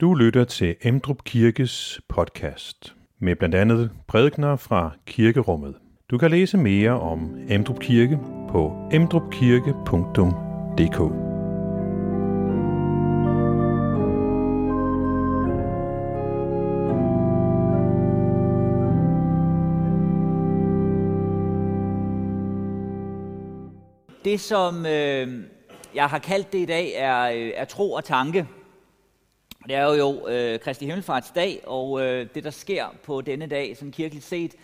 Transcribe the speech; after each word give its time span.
Du 0.00 0.14
lytter 0.14 0.44
til 0.44 0.76
Emdrup 0.82 1.24
Kirkes 1.24 2.00
podcast 2.08 2.94
med 3.18 3.36
blandt 3.36 3.54
andet 3.54 3.90
prædikner 4.08 4.56
fra 4.56 4.90
kirkerummet. 5.06 5.74
Du 6.10 6.18
kan 6.18 6.30
læse 6.30 6.58
mere 6.58 7.00
om 7.00 7.36
Emdrup 7.48 7.80
Kirke 7.80 8.18
på 8.48 8.88
emdrupkirke.dk. 8.92 10.98
Det, 24.24 24.40
som 24.40 24.86
øh, 24.86 25.44
jeg 25.94 26.06
har 26.06 26.18
kaldt 26.18 26.52
det 26.52 26.58
i 26.58 26.66
dag, 26.66 26.92
er, 26.96 27.22
øh, 27.22 27.52
er 27.54 27.64
tro 27.64 27.92
og 27.92 28.04
tanke. 28.04 28.46
Det 29.66 29.74
er 29.74 29.94
jo 29.94 30.28
øh, 30.28 30.60
Kristi 30.60 30.86
Himmelfarts 30.86 31.30
dag, 31.30 31.62
og 31.66 32.00
øh, 32.00 32.28
det, 32.34 32.44
der 32.44 32.50
sker 32.50 32.86
på 33.02 33.20
denne 33.20 33.46
dag, 33.46 33.76
sådan 33.76 33.92
kirkeligt 33.92 34.24
set, 34.24 34.54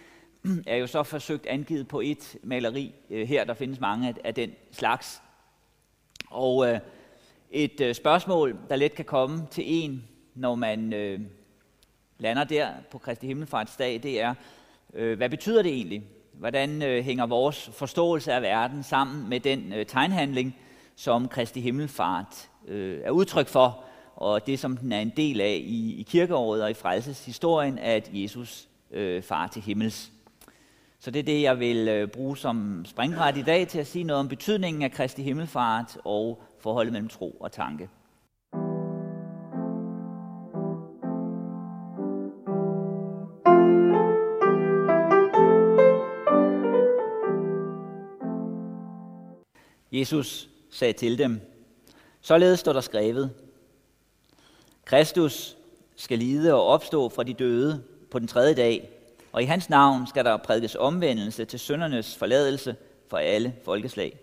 er 0.66 0.76
jo 0.76 0.86
så 0.86 1.02
forsøgt 1.02 1.46
angivet 1.46 1.88
på 1.88 2.00
et 2.00 2.36
maleri 2.42 2.94
øh, 3.10 3.28
her. 3.28 3.44
Der 3.44 3.54
findes 3.54 3.80
mange 3.80 4.08
af, 4.08 4.14
af 4.24 4.34
den 4.34 4.50
slags. 4.72 5.22
Og 6.30 6.68
øh, 6.68 6.78
et 7.50 7.80
øh, 7.80 7.94
spørgsmål, 7.94 8.56
der 8.68 8.76
let 8.76 8.94
kan 8.94 9.04
komme 9.04 9.46
til 9.50 9.64
en, 9.66 10.04
når 10.34 10.54
man 10.54 10.92
øh, 10.92 11.20
lander 12.18 12.44
der 12.44 12.68
på 12.90 12.98
Kristi 12.98 13.26
Himmelfarts 13.26 13.76
dag, 13.76 14.02
det 14.02 14.20
er, 14.20 14.34
øh, 14.94 15.16
hvad 15.16 15.28
betyder 15.28 15.62
det 15.62 15.72
egentlig? 15.72 16.02
Hvordan 16.32 16.82
øh, 16.82 17.04
hænger 17.04 17.26
vores 17.26 17.70
forståelse 17.72 18.32
af 18.32 18.42
verden 18.42 18.82
sammen 18.82 19.28
med 19.28 19.40
den 19.40 19.72
øh, 19.72 19.86
tegnhandling, 19.86 20.56
som 20.96 21.28
Kristi 21.28 21.60
Himmelfart 21.60 22.50
øh, 22.68 23.00
er 23.04 23.10
udtryk 23.10 23.48
for, 23.48 23.84
og 24.16 24.46
det, 24.46 24.58
som 24.58 24.76
den 24.76 24.92
er 24.92 25.00
en 25.00 25.12
del 25.16 25.40
af 25.40 25.62
i, 25.64 26.00
i 26.00 26.02
kirkeåret 26.02 26.62
og 26.62 26.70
i 26.70 26.74
frelseshistorien, 26.74 27.78
at 27.78 28.10
Jesus 28.12 28.68
øh, 28.90 29.22
far 29.22 29.46
til 29.46 29.62
himmels. 29.62 30.12
Så 30.98 31.10
det 31.10 31.18
er 31.18 31.24
det, 31.24 31.42
jeg 31.42 31.60
vil 31.60 31.88
øh, 31.88 32.08
bruge 32.08 32.36
som 32.36 32.84
springbræt 32.84 33.36
i 33.36 33.42
dag 33.42 33.68
til 33.68 33.78
at 33.78 33.86
sige 33.86 34.04
noget 34.04 34.20
om 34.20 34.28
betydningen 34.28 34.82
af 34.82 34.92
Kristi 34.92 35.22
Himmelfart 35.22 35.98
og 36.04 36.42
forholdet 36.58 36.92
mellem 36.92 37.08
tro 37.08 37.30
og 37.40 37.52
tanke. 37.52 37.88
Jesus 49.92 50.48
sagde 50.70 50.92
til 50.92 51.18
dem, 51.18 51.40
således 52.20 52.60
står 52.60 52.72
der 52.72 52.80
skrevet, 52.80 53.30
Kristus 54.84 55.56
skal 55.96 56.18
lide 56.18 56.54
og 56.54 56.64
opstå 56.64 57.08
fra 57.08 57.22
de 57.22 57.32
døde 57.32 57.82
på 58.10 58.18
den 58.18 58.28
tredje 58.28 58.54
dag, 58.54 58.90
og 59.32 59.42
i 59.42 59.46
hans 59.46 59.70
navn 59.70 60.06
skal 60.06 60.24
der 60.24 60.36
prædikes 60.36 60.74
omvendelse 60.74 61.44
til 61.44 61.58
søndernes 61.58 62.16
forladelse 62.16 62.76
for 63.08 63.16
alle 63.16 63.54
folkeslag. 63.64 64.18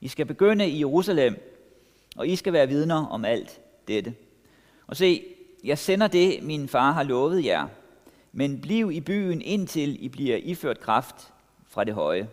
I 0.00 0.08
skal 0.08 0.26
begynde 0.26 0.68
i 0.68 0.78
Jerusalem, 0.78 1.60
og 2.16 2.28
I 2.28 2.36
skal 2.36 2.52
være 2.52 2.68
vidner 2.68 3.06
om 3.06 3.24
alt 3.24 3.60
dette. 3.88 4.14
Og 4.86 4.96
se, 4.96 5.24
jeg 5.64 5.78
sender 5.78 6.06
det, 6.06 6.42
min 6.42 6.68
far 6.68 6.92
har 6.92 7.02
lovet 7.02 7.44
jer, 7.44 7.66
men 8.32 8.60
bliv 8.60 8.90
i 8.92 9.00
byen 9.00 9.42
indtil 9.42 10.04
I 10.04 10.08
bliver 10.08 10.36
iført 10.36 10.80
kraft 10.80 11.32
fra 11.68 11.84
det 11.84 11.94
høje. 11.94 12.28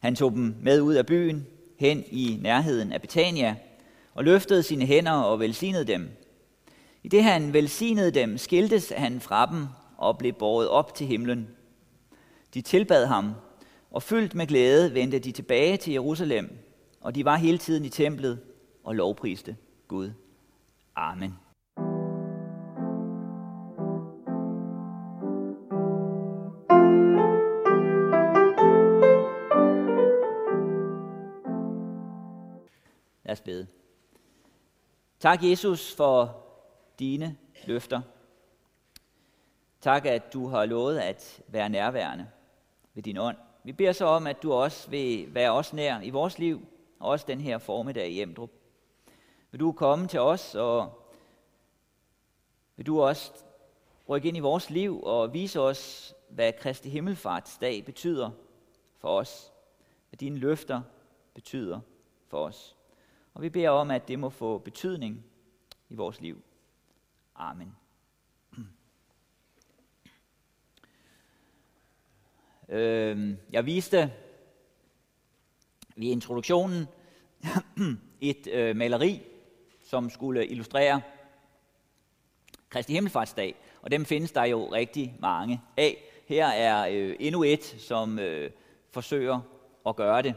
Han 0.00 0.16
tog 0.16 0.32
dem 0.32 0.56
med 0.60 0.80
ud 0.80 0.94
af 0.94 1.06
byen, 1.06 1.46
hen 1.78 2.04
i 2.10 2.38
nærheden 2.40 2.92
af 2.92 3.00
Betania, 3.00 3.56
og 4.14 4.24
løftede 4.24 4.62
sine 4.62 4.86
hænder 4.86 5.12
og 5.12 5.40
velsignede 5.40 5.84
dem. 5.84 6.10
I 7.04 7.08
det 7.08 7.24
han 7.24 7.52
velsignede 7.52 8.10
dem, 8.10 8.38
skiltes 8.38 8.92
han 8.96 9.20
fra 9.20 9.46
dem 9.46 9.66
og 9.96 10.18
blev 10.18 10.32
båret 10.32 10.68
op 10.68 10.94
til 10.94 11.06
himlen. 11.06 11.48
De 12.54 12.60
tilbad 12.60 13.06
ham, 13.06 13.32
og 13.90 14.02
fyldt 14.02 14.34
med 14.34 14.46
glæde 14.46 14.94
vendte 14.94 15.18
de 15.18 15.32
tilbage 15.32 15.76
til 15.76 15.92
Jerusalem, 15.92 16.58
og 17.00 17.14
de 17.14 17.24
var 17.24 17.36
hele 17.36 17.58
tiden 17.58 17.84
i 17.84 17.88
templet 17.88 18.40
og 18.84 18.94
lovpriste 18.94 19.56
Gud. 19.88 20.10
Amen. 20.96 21.34
Lad 33.24 33.32
os 33.32 33.40
bede. 33.40 33.66
Tak, 35.20 35.44
Jesus, 35.44 35.94
for 35.94 36.41
dine 36.98 37.36
løfter. 37.64 38.00
Tak, 39.80 40.06
at 40.06 40.32
du 40.32 40.48
har 40.48 40.66
lovet 40.66 40.98
at 40.98 41.42
være 41.48 41.68
nærværende 41.68 42.28
ved 42.94 43.02
din 43.02 43.18
ånd. 43.18 43.36
Vi 43.64 43.72
beder 43.72 43.92
så 43.92 44.04
om, 44.04 44.26
at 44.26 44.42
du 44.42 44.52
også 44.52 44.90
vil 44.90 45.34
være 45.34 45.52
os 45.52 45.72
nær 45.72 46.00
i 46.00 46.10
vores 46.10 46.38
liv, 46.38 46.66
og 46.98 47.08
også 47.10 47.24
den 47.28 47.40
her 47.40 47.58
formiddag 47.58 48.08
i 48.08 48.22
Emdrup. 48.22 48.50
Vil 49.50 49.60
du 49.60 49.72
komme 49.72 50.08
til 50.08 50.20
os, 50.20 50.54
og 50.54 51.02
vil 52.76 52.86
du 52.86 53.02
også 53.02 53.32
rykke 54.08 54.28
ind 54.28 54.36
i 54.36 54.40
vores 54.40 54.70
liv 54.70 55.02
og 55.02 55.32
vise 55.32 55.60
os, 55.60 56.14
hvad 56.28 56.52
Kristi 56.52 56.88
Himmelfartsdag 56.88 57.84
betyder 57.84 58.30
for 58.98 59.08
os. 59.08 59.52
Hvad 60.08 60.16
dine 60.16 60.38
løfter 60.38 60.82
betyder 61.34 61.80
for 62.28 62.38
os. 62.38 62.76
Og 63.34 63.42
vi 63.42 63.48
beder 63.48 63.70
om, 63.70 63.90
at 63.90 64.08
det 64.08 64.18
må 64.18 64.30
få 64.30 64.58
betydning 64.58 65.24
i 65.88 65.94
vores 65.94 66.20
liv. 66.20 66.42
Amen. 67.34 67.76
Øhm, 72.68 73.38
jeg 73.50 73.66
viste 73.66 74.12
i 75.96 76.10
introduktionen 76.10 76.88
et 78.20 78.46
øh, 78.46 78.76
maleri, 78.76 79.22
som 79.82 80.10
skulle 80.10 80.46
illustrere 80.46 81.02
Kristi 82.68 82.92
Himmelfartsdag, 82.92 83.54
og 83.82 83.90
dem 83.90 84.04
findes 84.04 84.32
der 84.32 84.44
jo 84.44 84.72
rigtig 84.72 85.16
mange 85.20 85.60
af. 85.76 86.04
Her 86.26 86.46
er 86.46 86.88
øh, 86.90 87.16
endnu 87.20 87.42
et, 87.42 87.64
som 87.64 88.18
øh, 88.18 88.50
forsøger 88.90 89.40
at 89.86 89.96
gøre 89.96 90.22
det. 90.22 90.34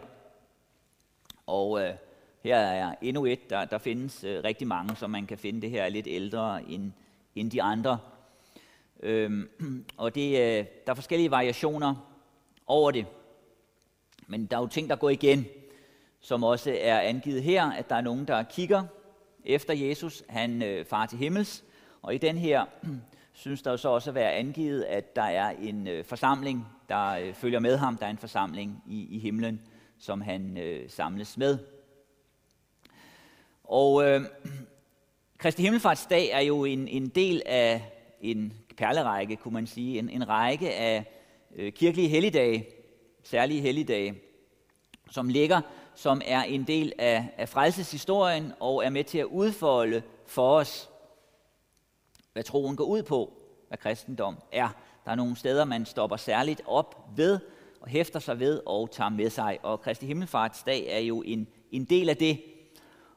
Og 1.45 1.81
øh, 1.81 1.93
her 2.45 2.57
er 2.57 2.95
endnu 3.01 3.25
et, 3.25 3.49
der, 3.49 3.65
der 3.65 3.77
findes 3.77 4.23
øh, 4.23 4.43
rigtig 4.43 4.67
mange, 4.67 4.95
som 4.95 5.09
man 5.09 5.25
kan 5.25 5.37
finde. 5.37 5.61
Det 5.61 5.69
her 5.69 5.83
er 5.83 5.89
lidt 5.89 6.07
ældre 6.07 6.69
end, 6.69 6.91
end 7.35 7.51
de 7.51 7.61
andre. 7.61 7.99
Øhm, 8.99 9.49
og 9.97 10.15
det, 10.15 10.29
øh, 10.29 10.65
der 10.85 10.91
er 10.91 10.93
forskellige 10.93 11.31
variationer 11.31 11.95
over 12.67 12.91
det. 12.91 13.05
Men 14.27 14.45
der 14.45 14.57
er 14.57 14.61
jo 14.61 14.67
ting, 14.67 14.89
der 14.89 14.95
går 14.95 15.09
igen, 15.09 15.45
som 16.19 16.43
også 16.43 16.77
er 16.81 16.99
angivet 16.99 17.43
her, 17.43 17.71
at 17.71 17.89
der 17.89 17.95
er 17.95 18.01
nogen, 18.01 18.27
der 18.27 18.43
kigger 18.43 18.83
efter 19.45 19.73
Jesus, 19.73 20.23
han 20.29 20.61
øh, 20.63 20.85
far 20.85 21.05
til 21.05 21.17
himmels. 21.17 21.63
Og 22.01 22.15
i 22.15 22.17
den 22.17 22.37
her 22.37 22.65
synes 23.33 23.61
der 23.61 23.71
jo 23.71 23.77
så 23.77 23.89
også 23.89 24.09
at 24.09 24.15
være 24.15 24.31
angivet, 24.31 24.83
at 24.83 25.15
der 25.15 25.21
er 25.21 25.49
en 25.49 25.87
øh, 25.87 26.05
forsamling, 26.05 26.67
der 26.89 27.09
øh, 27.09 27.33
følger 27.33 27.59
med 27.59 27.77
ham. 27.77 27.97
Der 27.97 28.05
er 28.05 28.09
en 28.09 28.17
forsamling 28.17 28.83
i, 28.87 29.15
i 29.15 29.19
himlen, 29.19 29.61
som 29.97 30.21
han 30.21 30.57
øh, 30.57 30.89
samles 30.89 31.37
med. 31.37 31.74
Og 33.67 34.05
øh, 34.05 34.21
Kristi 35.37 35.61
Himmelfartsdag 35.61 36.29
er 36.31 36.39
jo 36.39 36.65
en, 36.65 36.87
en 36.87 37.09
del 37.09 37.41
af 37.45 37.91
en 38.21 38.53
perlerække, 38.77 39.35
kunne 39.35 39.53
man 39.53 39.67
sige, 39.67 39.99
en, 39.99 40.09
en 40.09 40.29
række 40.29 40.73
af 40.73 41.05
øh, 41.55 41.73
kirkelige 41.73 42.07
helligdage, 42.07 42.67
særlige 43.23 43.61
helligdage, 43.61 44.15
som 45.11 45.29
ligger, 45.29 45.61
som 45.95 46.21
er 46.25 46.43
en 46.43 46.63
del 46.63 46.93
af, 46.99 47.25
af 47.37 47.49
frelseshistorien 47.49 48.53
og 48.59 48.85
er 48.85 48.89
med 48.89 49.03
til 49.03 49.17
at 49.17 49.25
udfolde 49.25 50.01
for 50.25 50.55
os, 50.55 50.89
hvad 52.33 52.43
troen 52.43 52.75
går 52.75 52.85
ud 52.85 53.03
på, 53.03 53.33
hvad 53.67 53.77
kristendom 53.77 54.37
er. 54.51 54.69
Der 55.05 55.11
er 55.11 55.15
nogle 55.15 55.35
steder, 55.35 55.65
man 55.65 55.85
stopper 55.85 56.17
særligt 56.17 56.61
op 56.65 57.09
ved 57.15 57.39
og 57.81 57.87
hæfter 57.87 58.19
sig 58.19 58.39
ved 58.39 58.61
og 58.65 58.91
tager 58.91 59.09
med 59.09 59.29
sig. 59.29 59.59
Og 59.63 59.81
Kristi 59.81 60.05
Himmelfartsdag 60.05 60.87
er 60.89 60.99
jo 60.99 61.21
en, 61.21 61.47
en 61.71 61.85
del 61.85 62.09
af 62.09 62.17
det. 62.17 62.41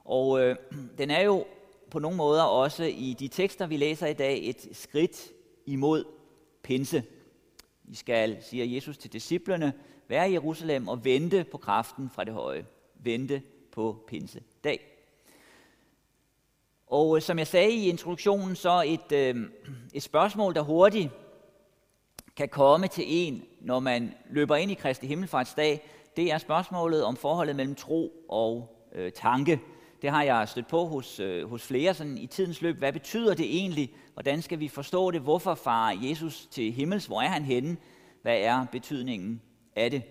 Og 0.09 0.41
øh, 0.41 0.57
den 0.99 1.11
er 1.11 1.21
jo 1.21 1.45
på 1.91 1.99
nogle 1.99 2.17
måder 2.17 2.43
også 2.43 2.85
i 2.85 3.17
de 3.19 3.29
tekster, 3.29 3.67
vi 3.67 3.77
læser 3.77 4.07
i 4.07 4.13
dag, 4.13 4.49
et 4.49 4.69
skridt 4.73 5.33
imod 5.67 6.05
pinse. 6.63 7.05
I 7.85 7.95
skal, 7.95 8.37
siger 8.43 8.65
Jesus 8.65 8.99
til 8.99 9.13
disciplerne, 9.13 9.73
være 10.09 10.31
i 10.31 10.33
Jerusalem 10.33 10.89
og 10.89 11.05
vente 11.05 11.45
på 11.45 11.59
kraften 11.59 12.11
fra 12.11 12.25
det 12.25 12.35
høje. 12.35 12.67
Vente 12.95 13.43
på 13.73 14.05
pinse 14.07 14.43
dag. 14.65 14.81
Og 16.87 17.17
øh, 17.17 17.23
som 17.23 17.39
jeg 17.39 17.47
sagde 17.47 17.71
i 17.71 17.89
introduktionen, 17.89 18.57
så 18.57 18.83
et, 18.87 19.13
øh, 19.13 19.37
et 19.95 20.03
spørgsmål, 20.03 20.55
der 20.55 20.63
hurtigt 20.63 21.11
kan 22.37 22.49
komme 22.49 22.89
til 22.89 23.05
en, 23.07 23.43
når 23.61 23.81
man 23.81 24.15
løber 24.31 24.57
ind 24.57 24.71
i 24.71 24.75
Kristi 24.75 25.07
Himmelfartsdag, 25.07 25.89
det 26.17 26.33
er 26.33 26.39
spørgsmålet 26.39 27.05
om 27.05 27.17
forholdet 27.17 27.57
mellem 27.57 27.75
tro 27.75 28.13
og 28.29 28.77
øh, 28.93 29.13
tanke. 29.13 29.61
Det 30.03 30.11
har 30.11 30.23
jeg 30.23 30.49
stødt 30.49 30.69
på 30.69 30.85
hos, 30.85 31.21
øh, 31.21 31.49
hos 31.49 31.63
flere 31.63 31.95
sådan 31.95 32.19
i 32.19 32.27
tidens 32.27 32.63
løb. 32.63 32.79
Hvad 32.79 32.93
betyder 32.93 33.35
det 33.35 33.57
egentlig? 33.57 33.95
Hvordan 34.13 34.43
skal 34.43 34.61
vi 34.61 34.69
forstå 34.69 35.11
det? 35.11 35.21
Hvorfor 35.21 35.55
farer 35.55 35.97
Jesus 36.03 36.47
til 36.51 36.73
himmels? 36.73 37.07
Hvor 37.07 37.23
er 37.23 37.29
han 37.29 37.45
henne? 37.45 37.77
Hvad 38.23 38.39
er 38.39 38.67
betydningen 38.73 39.43
af 39.77 39.91
det? 39.91 40.03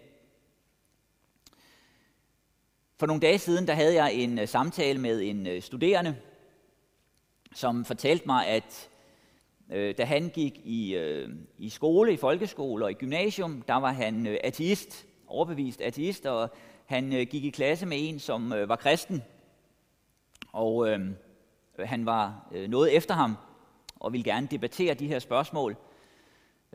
For 2.99 3.05
nogle 3.05 3.21
dage 3.21 3.39
siden 3.39 3.67
der 3.67 3.73
havde 3.73 4.03
jeg 4.03 4.13
en 4.13 4.39
øh, 4.39 4.47
samtale 4.47 4.99
med 4.99 5.21
en 5.21 5.47
øh, 5.47 5.61
studerende, 5.61 6.15
som 7.55 7.85
fortalte 7.85 8.23
mig, 8.25 8.47
at 8.47 8.89
øh, 9.71 9.97
da 9.97 10.03
han 10.05 10.29
gik 10.29 10.59
i, 10.63 10.95
øh, 10.95 11.29
i 11.57 11.69
skole, 11.69 12.13
i 12.13 12.17
folkeskole 12.17 12.85
og 12.85 12.91
i 12.91 12.93
gymnasium, 12.93 13.61
der 13.61 13.75
var 13.75 13.91
han 13.91 14.27
øh, 14.27 14.37
ateist, 14.43 15.05
overbevist 15.27 15.81
ateist, 15.81 16.25
og 16.25 16.49
han 16.85 17.13
øh, 17.13 17.27
gik 17.27 17.43
i 17.43 17.49
klasse 17.49 17.85
med 17.85 17.97
en, 17.99 18.19
som 18.19 18.53
øh, 18.53 18.69
var 18.69 18.75
kristen. 18.75 19.23
Og 20.57 20.89
øh, 20.89 20.99
han 21.79 22.05
var 22.05 22.47
øh, 22.51 22.69
noget 22.69 22.95
efter 22.95 23.13
ham, 23.13 23.35
og 23.95 24.13
ville 24.13 24.23
gerne 24.23 24.47
debattere 24.51 24.93
de 24.93 25.07
her 25.07 25.19
spørgsmål. 25.19 25.75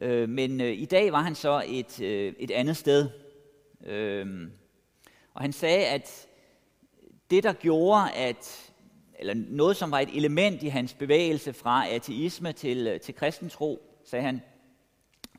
Øh, 0.00 0.28
men 0.28 0.60
øh, 0.60 0.72
i 0.72 0.84
dag 0.84 1.12
var 1.12 1.20
han 1.20 1.34
så 1.34 1.64
et, 1.66 2.00
øh, 2.00 2.34
et 2.38 2.50
andet 2.50 2.76
sted. 2.76 3.10
Øh, 3.86 4.48
og 5.34 5.42
han 5.42 5.52
sagde, 5.52 5.86
at 5.86 6.26
det, 7.30 7.42
der 7.42 7.52
gjorde, 7.52 8.12
at, 8.12 8.72
eller 9.18 9.34
noget, 9.34 9.76
som 9.76 9.90
var 9.90 10.00
et 10.00 10.16
element 10.16 10.62
i 10.62 10.68
hans 10.68 10.94
bevægelse 10.94 11.52
fra 11.52 11.88
ateisme 11.88 12.52
til, 12.52 12.86
øh, 12.86 13.00
til 13.00 13.14
kristen 13.14 13.48
tro, 13.48 13.82
sagde 14.04 14.24
han, 14.24 14.42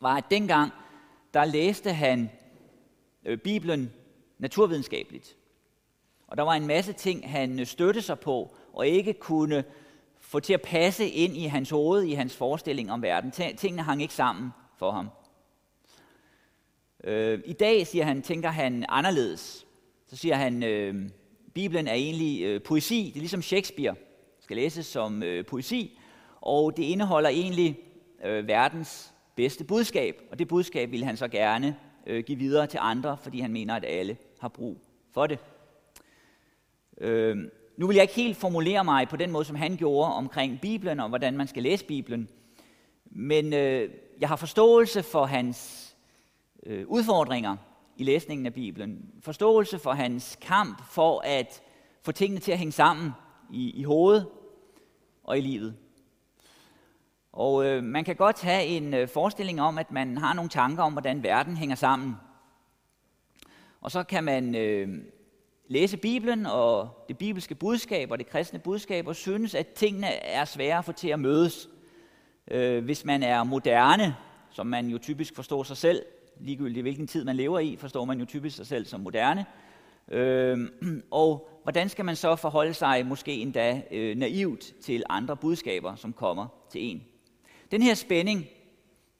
var, 0.02 0.16
at 0.16 0.26
dengang, 0.32 0.72
der 1.34 1.46
læste 1.46 1.94
han 1.94 2.30
øh, 3.26 3.38
Bibelen 3.38 3.94
naturvidenskabeligt. 4.38 5.38
Og 6.34 6.38
der 6.38 6.44
var 6.44 6.54
en 6.54 6.68
masse 6.68 6.94
ting, 6.94 7.32
han 7.32 7.60
øh, 7.60 7.66
støttede 7.66 8.06
sig 8.06 8.20
på, 8.20 8.56
og 8.74 8.88
ikke 8.88 9.14
kunne 9.14 9.64
få 10.20 10.40
til 10.40 10.54
at 10.54 10.62
passe 10.62 11.10
ind 11.10 11.38
i 11.38 11.46
hans 11.46 11.70
hoved, 11.70 12.04
i 12.04 12.14
hans 12.14 12.36
forestilling 12.36 12.92
om 12.92 13.02
verden. 13.02 13.32
Tingene 13.58 13.82
hang 13.82 14.02
ikke 14.02 14.14
sammen 14.14 14.50
for 14.78 14.92
ham. 14.92 15.10
Øh, 17.04 17.40
I 17.46 17.54
dag, 17.54 17.88
siger 17.88 18.06
han, 18.06 18.22
tænker 18.22 18.50
han 18.50 18.86
anderledes. 18.90 19.66
Så 20.08 20.18
siger 20.18 20.36
han, 20.36 20.64
øh, 20.64 21.10
Bibelen 21.54 21.88
er 21.88 21.94
egentlig 21.94 22.44
øh, 22.44 22.62
poesi. 22.62 23.04
Det 23.06 23.16
er 23.16 23.20
ligesom 23.20 23.42
Shakespeare. 23.42 23.96
skal 24.40 24.58
læses 24.58 24.86
som 24.86 25.24
øh, 25.24 25.46
poesi. 25.46 26.00
Og 26.42 26.78
det 26.78 26.84
indeholder 26.84 27.30
egentlig 27.30 27.80
øh, 28.26 28.48
verdens 28.48 29.14
bedste 29.36 29.64
budskab. 29.64 30.22
Og 30.32 30.40
det 30.40 30.48
budskab 30.48 30.92
vil 30.92 31.04
han 31.06 31.18
så 31.18 31.28
gerne 31.28 31.78
øh, 32.08 32.24
give 32.24 32.38
videre 32.38 32.68
til 32.68 32.80
andre, 32.82 33.18
fordi 33.18 33.40
han 33.40 33.52
mener, 33.52 33.76
at 33.76 33.86
alle 33.88 34.18
har 34.40 34.48
brug 34.48 34.78
for 35.12 35.28
det. 35.28 35.40
Øh, 37.04 37.38
nu 37.78 37.88
vil 37.88 37.96
jeg 37.96 38.04
ikke 38.04 38.14
helt 38.14 38.38
formulere 38.38 38.84
mig 38.84 39.10
på 39.10 39.16
den 39.16 39.32
måde, 39.32 39.46
som 39.46 39.56
han 39.56 39.78
gjorde 39.78 40.14
omkring 40.14 40.62
Bibelen 40.62 41.00
og 41.00 41.10
hvordan 41.10 41.38
man 41.38 41.48
skal 41.48 41.64
læse 41.64 41.86
Bibelen. 41.86 42.30
Men 43.06 43.54
øh, 43.54 43.90
jeg 44.20 44.30
har 44.30 44.36
forståelse 44.36 45.04
for 45.04 45.26
hans 45.26 45.90
øh, 46.66 46.88
udfordringer 46.88 47.58
i 47.98 48.04
læsningen 48.04 48.46
af 48.46 48.54
Bibelen. 48.54 49.06
Forståelse 49.22 49.80
for 49.80 49.92
hans 49.92 50.38
kamp 50.42 50.82
for 50.92 51.22
at 51.26 51.62
få 52.02 52.12
tingene 52.12 52.40
til 52.40 52.52
at 52.52 52.58
hænge 52.58 52.72
sammen 52.72 53.12
i, 53.52 53.72
i 53.72 53.84
hovedet 53.84 54.28
og 55.24 55.38
i 55.38 55.42
livet. 55.42 55.76
Og 57.32 57.66
øh, 57.66 57.84
man 57.84 58.04
kan 58.04 58.16
godt 58.16 58.42
have 58.42 58.66
en 58.66 58.94
øh, 58.94 59.08
forestilling 59.08 59.62
om, 59.62 59.78
at 59.78 59.92
man 59.92 60.18
har 60.18 60.34
nogle 60.34 60.50
tanker 60.50 60.84
om, 60.84 60.92
hvordan 60.92 61.24
verden 61.24 61.58
hænger 61.58 61.76
sammen. 61.76 62.16
Og 63.82 63.92
så 63.92 64.04
kan 64.04 64.24
man 64.24 64.56
øh, 64.56 65.04
læse 65.74 65.98
Bibelen 65.98 66.46
og 66.46 67.06
det 67.08 67.18
bibelske 67.18 67.56
budskab 67.56 68.12
og 68.12 68.18
det 68.18 68.30
kristne 68.30 68.60
budskab 68.60 69.08
og 69.08 69.16
synes, 69.16 69.56
at 69.56 69.68
tingene 69.68 70.08
er 70.08 70.46
svære 70.46 70.78
at 70.78 70.86
få 70.86 70.92
til 70.92 71.10
at 71.10 71.20
mødes. 71.20 71.70
Øh, 72.52 72.84
hvis 72.84 73.06
man 73.06 73.24
er 73.24 73.44
moderne, 73.44 74.16
som 74.50 74.68
man 74.68 74.88
jo 74.88 74.98
typisk 74.98 75.36
forstår 75.36 75.64
sig 75.64 75.78
selv, 75.78 76.06
ligegyldigt 76.40 76.84
hvilken 76.84 77.08
tid 77.08 77.26
man 77.26 77.36
lever 77.36 77.60
i, 77.60 77.76
forstår 77.76 78.06
man 78.06 78.20
jo 78.20 78.26
typisk 78.26 78.56
sig 78.56 78.68
selv 78.68 78.86
som 78.86 79.00
moderne. 79.00 79.46
Øh, 80.12 80.68
og 81.12 81.50
hvordan 81.64 81.90
skal 81.90 82.06
man 82.06 82.16
så 82.16 82.36
forholde 82.36 82.74
sig 82.74 83.06
måske 83.06 83.32
endda 83.32 83.82
øh, 83.92 84.18
naivt 84.18 84.74
til 84.82 85.04
andre 85.10 85.38
budskaber, 85.38 85.96
som 85.96 86.14
kommer 86.14 86.48
til 86.72 86.84
en? 86.84 87.04
Den 87.72 87.82
her 87.82 87.94
spænding, 87.94 88.46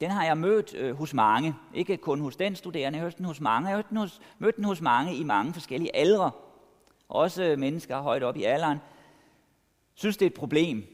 den 0.00 0.10
har 0.10 0.24
jeg 0.24 0.38
mødt 0.38 0.74
øh, 0.74 0.96
hos 0.96 1.14
mange. 1.14 1.54
Ikke 1.74 1.96
kun 1.96 2.20
hos 2.20 2.36
den 2.36 2.56
studerende, 2.56 2.96
jeg 2.96 3.02
har 3.02 3.06
mødt 3.06 3.18
den 3.18 3.24
hos 3.24 3.40
mange. 3.40 3.68
Jeg 3.68 3.76
har 3.76 3.78
mødt 3.78 3.88
den 3.88 3.96
hos, 3.96 4.20
mødt 4.38 4.56
den 4.56 4.64
hos 4.64 4.80
mange 4.80 5.16
i 5.16 5.24
mange 5.24 5.52
forskellige 5.52 5.96
aldre. 5.96 6.30
Også 7.08 7.54
mennesker 7.58 8.00
højt 8.00 8.22
op 8.22 8.36
i 8.36 8.44
alderen. 8.44 8.78
Synes, 9.94 10.16
det 10.16 10.26
er 10.26 10.30
et 10.30 10.34
problem, 10.34 10.84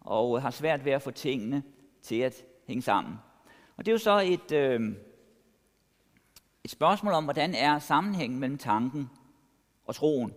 og 0.00 0.42
har 0.42 0.50
svært 0.50 0.84
ved 0.84 0.92
at 0.92 1.02
få 1.02 1.10
tingene 1.10 1.62
til 2.02 2.20
at 2.20 2.44
hænge 2.66 2.82
sammen. 2.82 3.14
Og 3.76 3.86
det 3.86 3.90
er 3.90 3.94
jo 3.94 3.98
så 3.98 4.18
et, 4.18 4.52
øh, 4.52 4.96
et 6.64 6.70
spørgsmål 6.70 7.12
om, 7.12 7.24
hvordan 7.24 7.54
er 7.54 7.78
sammenhængen 7.78 8.38
mellem 8.38 8.58
tanken 8.58 9.10
og 9.86 9.94
troen. 9.94 10.34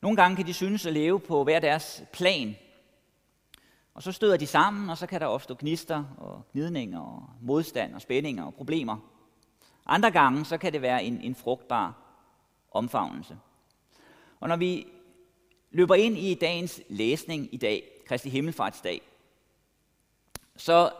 Nogle 0.00 0.16
gange 0.16 0.36
kan 0.36 0.46
de 0.46 0.54
synes 0.54 0.86
at 0.86 0.92
leve 0.92 1.20
på 1.20 1.44
hver 1.44 1.60
deres 1.60 2.04
plan, 2.12 2.56
og 3.94 4.02
så 4.02 4.12
støder 4.12 4.36
de 4.36 4.46
sammen, 4.46 4.90
og 4.90 4.98
så 4.98 5.06
kan 5.06 5.20
der 5.20 5.26
opstå 5.26 5.56
gnister 5.58 6.04
og 6.18 6.42
gnidninger 6.52 7.00
og 7.00 7.30
modstand 7.40 7.94
og 7.94 8.00
spændinger 8.00 8.44
og 8.44 8.54
problemer. 8.54 8.96
Andre 9.86 10.10
gange 10.10 10.44
så 10.44 10.58
kan 10.58 10.72
det 10.72 10.82
være 10.82 11.04
en, 11.04 11.20
en 11.20 11.34
frugtbar 11.34 11.94
omfavnelse. 12.70 13.38
Og 14.40 14.48
når 14.48 14.56
vi 14.56 14.86
løber 15.70 15.94
ind 15.94 16.18
i 16.18 16.34
dagens 16.34 16.82
læsning 16.88 17.54
i 17.54 17.56
dag, 17.56 18.02
Kristi 18.06 18.28
Himmelfartsdag, 18.28 19.02
så 20.56 20.92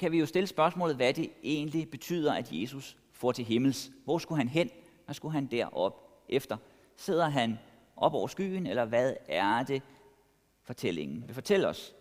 kan 0.00 0.12
vi 0.12 0.18
jo 0.18 0.26
stille 0.26 0.46
spørgsmålet, 0.46 0.96
hvad 0.96 1.14
det 1.14 1.30
egentlig 1.42 1.90
betyder, 1.90 2.34
at 2.34 2.52
Jesus 2.52 2.96
får 3.12 3.32
til 3.32 3.44
himmels. 3.44 3.90
Hvor 4.04 4.18
skulle 4.18 4.38
han 4.38 4.48
hen? 4.48 4.70
Hvad 5.04 5.14
skulle 5.14 5.32
han 5.32 5.46
derop 5.46 6.22
efter? 6.28 6.56
Sidder 6.96 7.28
han 7.28 7.58
op 7.96 8.14
over 8.14 8.26
skyen, 8.26 8.66
eller 8.66 8.84
hvad 8.84 9.14
er 9.28 9.62
det, 9.62 9.82
fortællingen 10.62 11.24
vil 11.26 11.34
fortælle 11.34 11.68
os? 11.68 11.94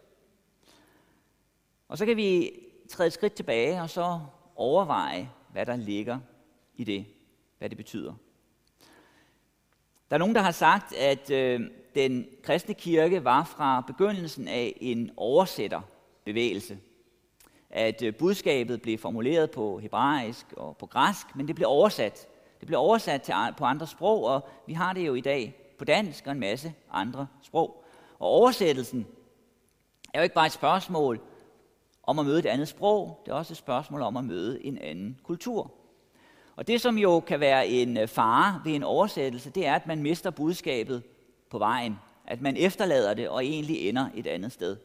Og 1.87 1.97
så 1.97 2.05
kan 2.05 2.17
vi 2.17 2.51
træde 2.89 3.07
et 3.07 3.13
skridt 3.13 3.33
tilbage, 3.33 3.81
og 3.81 3.89
så 3.89 4.19
overveje, 4.55 5.31
hvad 5.51 5.65
der 5.65 5.75
ligger 5.75 6.19
i 6.75 6.83
det, 6.83 7.05
hvad 7.57 7.69
det 7.69 7.77
betyder. 7.77 8.13
Der 10.09 10.15
er 10.15 10.17
nogen, 10.17 10.35
der 10.35 10.41
har 10.41 10.51
sagt, 10.51 10.93
at 10.93 11.31
øh, 11.31 11.61
den 11.95 12.27
kristne 12.43 12.73
kirke 12.73 13.23
var 13.23 13.43
fra 13.43 13.81
begyndelsen 13.81 14.47
af 14.47 14.77
en 14.81 15.11
oversætterbevægelse 15.17 16.77
at 17.75 18.01
øh, 18.01 18.15
budskabet 18.15 18.81
blev 18.81 18.97
formuleret 18.97 19.51
på 19.51 19.79
hebraisk 19.79 20.53
og 20.57 20.77
på 20.77 20.85
græsk, 20.85 21.35
men 21.35 21.47
det 21.47 21.55
blev 21.55 21.67
oversat. 21.69 22.27
Det 22.59 22.67
blev 22.67 22.79
oversat 22.79 23.21
til, 23.21 23.33
på 23.57 23.65
andre 23.65 23.87
sprog, 23.87 24.23
og 24.23 24.47
vi 24.67 24.73
har 24.73 24.93
det 24.93 25.07
jo 25.07 25.13
i 25.13 25.21
dag 25.21 25.55
på 25.77 25.85
dansk 25.85 26.27
og 26.27 26.31
en 26.31 26.39
masse 26.39 26.73
andre 26.91 27.27
sprog. 27.41 27.83
Og 28.19 28.27
oversættelsen 28.27 29.07
er 30.13 30.19
jo 30.19 30.23
ikke 30.23 30.35
bare 30.35 30.45
et 30.45 30.51
spørgsmål 30.51 31.19
om 32.03 32.19
at 32.19 32.25
møde 32.25 32.39
et 32.39 32.45
andet 32.45 32.67
sprog, 32.67 33.21
det 33.25 33.31
er 33.31 33.35
også 33.35 33.53
et 33.53 33.57
spørgsmål 33.57 34.01
om 34.01 34.17
at 34.17 34.23
møde 34.23 34.65
en 34.65 34.77
anden 34.77 35.19
kultur. 35.23 35.71
Og 36.55 36.67
det, 36.67 36.81
som 36.81 36.97
jo 36.97 37.19
kan 37.19 37.39
være 37.39 37.67
en 37.67 37.97
øh, 37.97 38.07
fare 38.07 38.61
ved 38.65 38.73
en 38.73 38.83
oversættelse, 38.83 39.49
det 39.49 39.65
er, 39.65 39.75
at 39.75 39.87
man 39.87 40.01
mister 40.01 40.29
budskabet 40.29 41.03
på 41.49 41.57
vejen. 41.57 41.95
At 42.27 42.41
man 42.41 42.57
efterlader 42.57 43.13
det 43.13 43.29
og 43.29 43.45
egentlig 43.45 43.89
ender 43.89 44.09
et 44.15 44.27
andet 44.27 44.51
sted. 44.51 44.77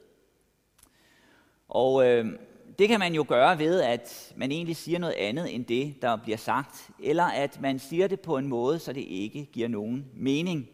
Og 1.68 2.06
øh, 2.06 2.26
det 2.78 2.88
kan 2.88 2.98
man 2.98 3.14
jo 3.14 3.24
gøre 3.28 3.58
ved, 3.58 3.80
at 3.80 4.32
man 4.36 4.52
egentlig 4.52 4.76
siger 4.76 4.98
noget 4.98 5.14
andet 5.14 5.54
end 5.54 5.64
det, 5.64 6.02
der 6.02 6.16
bliver 6.16 6.36
sagt, 6.36 6.90
eller 7.02 7.24
at 7.24 7.60
man 7.60 7.78
siger 7.78 8.06
det 8.06 8.20
på 8.20 8.36
en 8.36 8.48
måde, 8.48 8.78
så 8.78 8.92
det 8.92 9.00
ikke 9.00 9.44
giver 9.44 9.68
nogen 9.68 10.06
mening. 10.14 10.68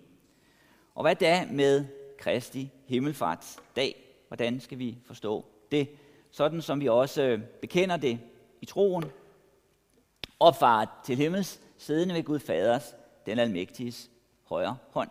Og 0.95 1.03
hvad 1.03 1.15
da 1.15 1.47
med 1.51 1.85
Kristi 2.19 2.71
himmelfartsdag? 2.87 3.97
Hvordan 4.29 4.61
skal 4.61 4.79
vi 4.79 4.99
forstå 5.07 5.45
det? 5.71 5.89
Sådan 6.31 6.63
som 6.63 6.81
vi 6.81 6.89
også 6.89 7.23
øh, 7.23 7.41
bekender 7.61 7.97
det 7.97 8.19
i 8.61 8.67
troen. 8.67 9.05
Opfart 10.41 10.89
til 11.05 11.17
himmels, 11.17 11.61
siddende 11.79 12.15
ved 12.15 12.23
Gud 12.23 12.39
Faders, 12.39 12.95
den 13.27 13.39
almægtiges 13.39 14.11
højre 14.45 14.77
hånd. 14.91 15.11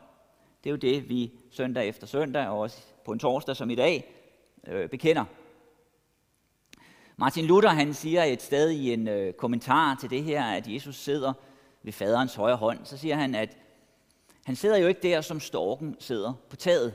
Det 0.64 0.70
er 0.70 0.72
jo 0.72 0.78
det, 0.78 1.10
vi 1.10 1.32
søndag 1.52 1.88
efter 1.88 2.08
søndag, 2.08 2.48
og 2.48 2.60
også 2.60 2.82
på 3.06 3.12
en 3.12 3.20
torsdag 3.20 3.56
som 3.56 3.70
i 3.70 3.76
dag, 3.76 4.16
øh, 4.68 4.90
bekender. 4.90 5.26
Martin 7.18 7.46
Luther 7.46 7.70
han 7.70 7.94
siger 7.94 8.24
et 8.24 8.42
sted 8.42 8.70
i 8.70 8.94
en 8.94 9.08
øh, 9.08 9.34
kommentar 9.34 9.98
til 10.00 10.10
det 10.10 10.24
her, 10.24 10.44
at 10.44 10.68
Jesus 10.68 10.96
sidder 10.96 11.34
ved 11.84 11.94
faderens 11.94 12.36
højre 12.36 12.56
hånd. 12.56 12.80
Så 12.84 12.98
siger 12.98 13.16
han, 13.16 13.36
at 13.36 13.58
han 14.46 14.56
sidder 14.56 14.78
jo 14.78 14.88
ikke 14.88 15.02
der, 15.02 15.22
som 15.22 15.40
storken 15.40 15.96
sidder 16.00 16.34
på 16.50 16.56
taget. 16.56 16.94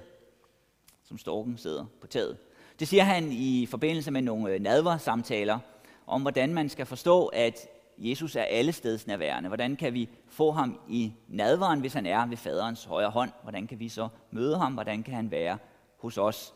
Som 1.04 1.18
storken 1.18 1.58
sidder 1.58 1.84
på 2.00 2.06
taget. 2.06 2.36
Det 2.80 2.88
siger 2.88 3.04
han 3.04 3.32
i 3.32 3.66
forbindelse 3.66 4.10
med 4.10 4.22
nogle 4.22 4.52
øh, 4.52 4.60
nadver-samtaler 4.60 5.58
om, 6.06 6.22
hvordan 6.22 6.54
man 6.54 6.68
skal 6.68 6.86
forstå, 6.86 7.26
at 7.26 7.68
Jesus 8.00 8.36
er 8.36 8.42
allesteds 8.42 9.06
nærværende? 9.06 9.48
Hvordan 9.48 9.76
kan 9.76 9.94
vi 9.94 10.08
få 10.28 10.50
ham 10.50 10.80
i 10.88 11.12
nadvaren, 11.28 11.80
hvis 11.80 11.92
han 11.92 12.06
er 12.06 12.26
ved 12.26 12.36
faderens 12.36 12.84
højre 12.84 13.10
hånd? 13.10 13.30
Hvordan 13.42 13.66
kan 13.66 13.78
vi 13.78 13.88
så 13.88 14.08
møde 14.30 14.58
ham? 14.58 14.72
Hvordan 14.72 15.02
kan 15.02 15.14
han 15.14 15.30
være 15.30 15.58
hos 15.98 16.18
os? 16.18 16.54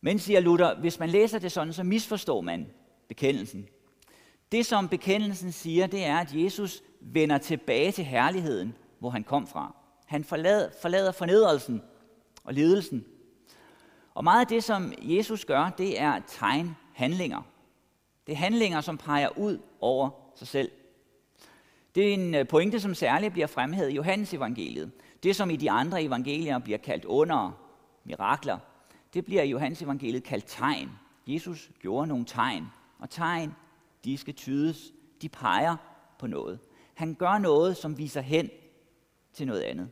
Men, 0.00 0.18
siger 0.18 0.40
Luther, 0.40 0.74
hvis 0.74 0.98
man 0.98 1.08
læser 1.08 1.38
det 1.38 1.52
sådan, 1.52 1.72
så 1.72 1.82
misforstår 1.82 2.40
man 2.40 2.66
bekendelsen. 3.08 3.68
Det, 4.52 4.66
som 4.66 4.88
bekendelsen 4.88 5.52
siger, 5.52 5.86
det 5.86 6.04
er, 6.04 6.18
at 6.18 6.34
Jesus 6.34 6.82
vender 7.00 7.38
tilbage 7.38 7.92
til 7.92 8.04
herligheden, 8.04 8.74
hvor 8.98 9.10
han 9.10 9.24
kom 9.24 9.46
fra. 9.46 9.74
Han 10.06 10.24
forlader, 10.24 10.68
forlader 10.82 11.12
fornedrelsen 11.12 11.82
og 12.44 12.54
ledelsen. 12.54 13.04
Og 14.14 14.24
meget 14.24 14.40
af 14.40 14.46
det, 14.46 14.64
som 14.64 14.92
Jesus 15.02 15.44
gør, 15.44 15.70
det 15.78 16.00
er 16.00 16.20
tegnhandlinger. 16.26 17.42
Det 18.28 18.34
er 18.34 18.38
handlinger, 18.38 18.80
som 18.80 18.98
peger 18.98 19.38
ud 19.38 19.58
over 19.80 20.10
sig 20.34 20.48
selv. 20.48 20.70
Det 21.94 22.08
er 22.08 22.14
en 22.14 22.34
øh, 22.34 22.48
pointe, 22.48 22.80
som 22.80 22.94
særligt 22.94 23.32
bliver 23.32 23.46
fremhævet 23.46 23.90
i 23.90 23.94
Johannes 23.94 24.34
evangeliet. 24.34 24.90
Det, 25.22 25.36
som 25.36 25.50
i 25.50 25.56
de 25.56 25.70
andre 25.70 26.02
evangelier 26.02 26.58
bliver 26.58 26.78
kaldt 26.78 27.04
under, 27.04 27.64
mirakler, 28.04 28.58
det 29.14 29.24
bliver 29.24 29.42
i 29.42 29.50
Johannes 29.50 29.82
evangeliet 29.82 30.24
kaldt 30.24 30.44
tegn. 30.46 30.90
Jesus 31.26 31.70
gjorde 31.80 32.06
nogle 32.06 32.24
tegn, 32.24 32.66
og 32.98 33.10
tegn, 33.10 33.54
de 34.04 34.18
skal 34.18 34.34
tydes, 34.34 34.92
de 35.22 35.28
peger 35.28 35.76
på 36.18 36.26
noget. 36.26 36.58
Han 36.94 37.14
gør 37.14 37.38
noget, 37.38 37.76
som 37.76 37.98
viser 37.98 38.20
hen 38.20 38.50
til 39.32 39.46
noget 39.46 39.60
andet. 39.60 39.90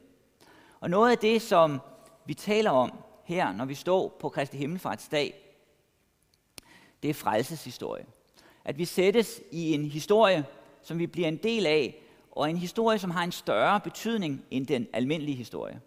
Og 0.80 0.90
noget 0.90 1.10
af 1.10 1.18
det, 1.18 1.42
som 1.42 1.80
vi 2.26 2.34
taler 2.34 2.70
om 2.70 2.92
her, 3.24 3.52
når 3.52 3.64
vi 3.64 3.74
står 3.74 4.16
på 4.20 4.28
Kristi 4.28 4.56
Himmelfarts 4.56 5.08
dag, 5.08 5.34
det 7.02 7.10
er 7.10 7.14
frelseshistorie. 7.14 8.06
At 8.66 8.78
vi 8.78 8.84
sættes 8.84 9.40
i 9.50 9.74
en 9.74 9.84
historie, 9.84 10.44
som 10.82 10.98
vi 10.98 11.06
bliver 11.06 11.28
en 11.28 11.36
del 11.36 11.66
af, 11.66 12.02
og 12.32 12.50
en 12.50 12.56
historie, 12.56 12.98
som 12.98 13.10
har 13.10 13.24
en 13.24 13.32
større 13.32 13.80
betydning 13.80 14.44
end 14.50 14.66
den 14.66 14.86
almindelige 14.92 15.36
historie. 15.36 15.80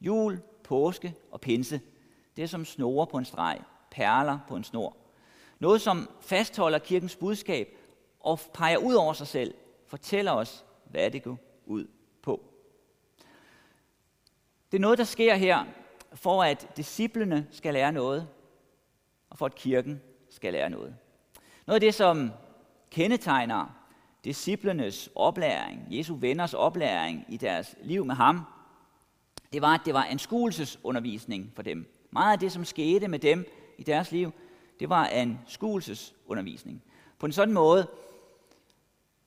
Jul, 0.00 0.40
påske 0.64 1.14
og 1.30 1.40
pinse, 1.40 1.80
det 2.36 2.42
er 2.42 2.46
som 2.46 2.64
snore 2.64 3.06
på 3.06 3.18
en 3.18 3.24
streg, 3.24 3.60
perler 3.90 4.38
på 4.48 4.56
en 4.56 4.64
snor. 4.64 4.96
Noget, 5.58 5.80
som 5.80 6.10
fastholder 6.20 6.78
kirkens 6.78 7.16
budskab 7.16 7.68
og 8.20 8.40
peger 8.54 8.76
ud 8.76 8.94
over 8.94 9.12
sig 9.12 9.26
selv, 9.26 9.54
fortæller 9.86 10.32
os, 10.32 10.64
hvad 10.84 11.10
det 11.10 11.22
går 11.22 11.38
ud 11.66 11.86
på. 12.22 12.44
Det 14.72 14.78
er 14.78 14.82
noget, 14.82 14.98
der 14.98 15.04
sker 15.04 15.34
her, 15.34 15.64
for 16.14 16.42
at 16.42 16.76
disciplene 16.76 17.46
skal 17.50 17.74
lære 17.74 17.92
noget, 17.92 18.28
og 19.30 19.38
for 19.38 19.46
at 19.46 19.54
kirken 19.54 20.02
skal 20.30 20.52
lære 20.52 20.70
noget. 20.70 20.96
Noget 21.66 21.76
af 21.76 21.80
det, 21.80 21.94
som 21.94 22.30
kendetegner 22.90 23.82
disciplenes 24.24 25.10
oplæring, 25.14 25.86
Jesu 25.90 26.14
venners 26.14 26.54
oplæring 26.54 27.24
i 27.28 27.36
deres 27.36 27.76
liv 27.82 28.04
med 28.04 28.14
ham, 28.14 28.40
det 29.52 29.62
var, 29.62 29.74
at 29.74 29.80
det 29.84 29.94
var 29.94 30.04
anskuelsesundervisning 30.04 31.52
for 31.54 31.62
dem. 31.62 31.94
Meget 32.10 32.32
af 32.32 32.38
det, 32.38 32.52
som 32.52 32.64
skete 32.64 33.08
med 33.08 33.18
dem 33.18 33.46
i 33.78 33.82
deres 33.82 34.12
liv, 34.12 34.32
det 34.80 34.88
var 34.88 35.06
anskuelsesundervisning. 35.06 36.82
På 37.18 37.26
en 37.26 37.32
sådan 37.32 37.54
måde, 37.54 37.86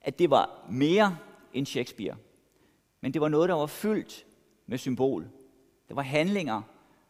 at 0.01 0.19
det 0.19 0.29
var 0.29 0.65
mere 0.69 1.17
end 1.53 1.65
Shakespeare. 1.65 2.15
Men 3.01 3.13
det 3.13 3.21
var 3.21 3.27
noget, 3.27 3.49
der 3.49 3.55
var 3.55 3.65
fyldt 3.65 4.25
med 4.65 4.77
symbol. 4.77 5.27
Det 5.87 5.95
var 5.95 6.01
handlinger, 6.01 6.61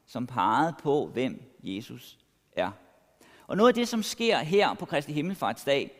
som 0.05 0.27
pegede 0.27 0.75
på, 0.83 1.05
hvem 1.05 1.43
Jesus 1.63 2.19
er. 2.51 2.71
Og 3.47 3.57
noget 3.57 3.67
af 3.67 3.73
det, 3.73 3.87
som 3.87 4.03
sker 4.03 4.37
her 4.37 4.73
på 4.73 4.85
Kristi 4.85 5.13
Himmelfartsdag, 5.13 5.91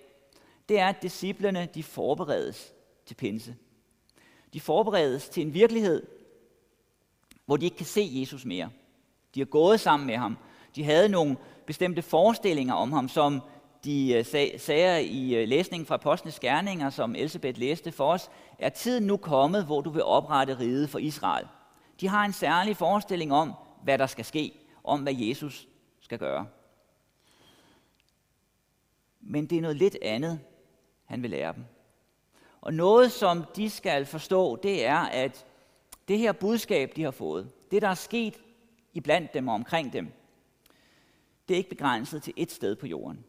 det 0.70 0.80
er, 0.80 0.88
at 0.88 1.02
disciplerne 1.02 1.68
de 1.76 1.84
forberedes 1.84 2.74
til 3.06 3.16
pinse. 3.16 3.56
De 4.54 4.60
forberedes 4.60 5.30
til 5.30 5.44
en 5.44 5.54
virkelighed, 5.54 6.08
hvor 7.46 7.58
de 7.58 7.66
ikke 7.66 7.78
kan 7.78 7.86
se 7.86 8.10
Jesus 8.14 8.46
mere. 8.46 8.70
De 9.36 9.40
har 9.40 9.46
gået 9.46 9.80
sammen 9.80 10.08
med 10.08 10.18
ham. 10.18 10.38
De 10.76 10.84
havde 10.84 11.10
nogle 11.10 11.38
bestemte 11.66 12.02
forestillinger 12.02 12.74
om 12.74 12.92
ham, 12.92 13.10
som 13.10 13.42
de 13.84 14.14
øh, 14.14 14.26
sagde 14.60 15.04
i 15.04 15.36
øh, 15.36 15.48
læsningen 15.48 15.86
fra 15.86 15.96
Apostlenes 15.96 16.40
Gerninger, 16.40 16.90
som 16.90 17.16
Elisabeth 17.16 17.60
læste 17.60 17.92
for 17.92 18.12
os, 18.12 18.30
er 18.60 18.70
tiden 18.70 19.04
nu 19.04 19.18
kommet, 19.18 19.66
hvor 19.66 19.82
du 19.82 19.90
vil 19.90 20.04
oprette 20.04 20.60
riget 20.60 20.90
for 20.90 21.00
Israel. 21.00 21.48
De 22.02 22.08
har 22.08 22.26
en 22.26 22.34
særlig 22.34 22.78
forestilling 22.78 23.34
om, 23.34 23.54
hvad 23.84 23.98
der 23.98 24.08
skal 24.08 24.26
ske, 24.26 24.54
om 24.84 25.02
hvad 25.02 25.14
Jesus 25.14 25.68
skal 26.02 26.20
gøre. 26.20 26.46
Men 29.26 29.46
det 29.46 29.58
er 29.58 29.62
noget 29.62 29.78
lidt 29.78 29.98
andet, 30.02 30.40
han 31.06 31.22
vil 31.22 31.30
lære 31.30 31.54
dem. 31.54 31.64
Og 32.62 32.74
noget, 32.74 33.12
som 33.12 33.44
de 33.56 33.70
skal 33.70 34.06
forstå, 34.06 34.56
det 34.56 34.86
er, 34.86 34.98
at 34.98 35.46
det 36.08 36.20
her 36.20 36.32
budskab, 36.32 36.92
de 36.96 37.04
har 37.04 37.12
fået, 37.12 37.52
det 37.72 37.82
der 37.82 37.88
er 37.88 37.96
sket 37.96 38.42
iblandt 38.94 39.34
dem 39.34 39.48
og 39.48 39.54
omkring 39.54 39.94
dem, 39.94 40.12
det 41.48 41.54
er 41.54 41.58
ikke 41.58 41.70
begrænset 41.70 42.24
til 42.24 42.34
et 42.38 42.52
sted 42.52 42.76
på 42.76 42.88
jorden, 42.88 43.26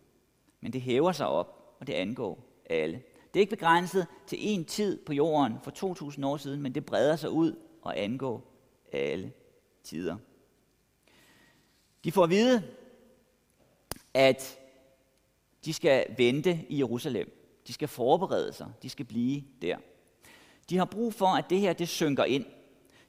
men 0.61 0.73
det 0.73 0.81
hæver 0.81 1.13
sig 1.13 1.27
op, 1.27 1.77
og 1.81 1.87
det 1.87 1.93
angår 1.93 2.39
alle. 2.71 3.03
Det 3.35 3.41
er 3.41 3.43
ikke 3.43 3.57
begrænset 3.57 4.07
til 4.27 4.39
en 4.41 4.65
tid 4.65 5.05
på 5.05 5.13
jorden 5.13 5.57
for 5.63 5.71
2000 5.71 6.27
år 6.27 6.37
siden, 6.37 6.63
men 6.63 6.75
det 6.75 6.87
breder 6.87 7.17
sig 7.17 7.31
ud 7.31 7.57
og 7.83 8.01
angår 8.01 8.53
alle 8.93 9.33
tider. 9.85 10.17
De 12.05 12.13
får 12.13 12.25
at 12.25 12.31
vide, 12.31 12.63
at 14.15 14.59
de 15.67 15.73
skal 15.73 16.07
vente 16.17 16.67
i 16.69 16.79
Jerusalem. 16.79 17.61
De 17.67 17.73
skal 17.73 17.89
forberede 17.89 18.53
sig. 18.53 18.67
De 18.83 18.91
skal 18.91 19.05
blive 19.05 19.43
der. 19.63 19.77
De 20.71 20.77
har 20.79 20.85
brug 20.85 21.15
for, 21.15 21.27
at 21.27 21.51
det 21.51 21.61
her 21.61 21.73
det 21.73 21.89
synker 21.89 22.25
ind. 22.25 22.45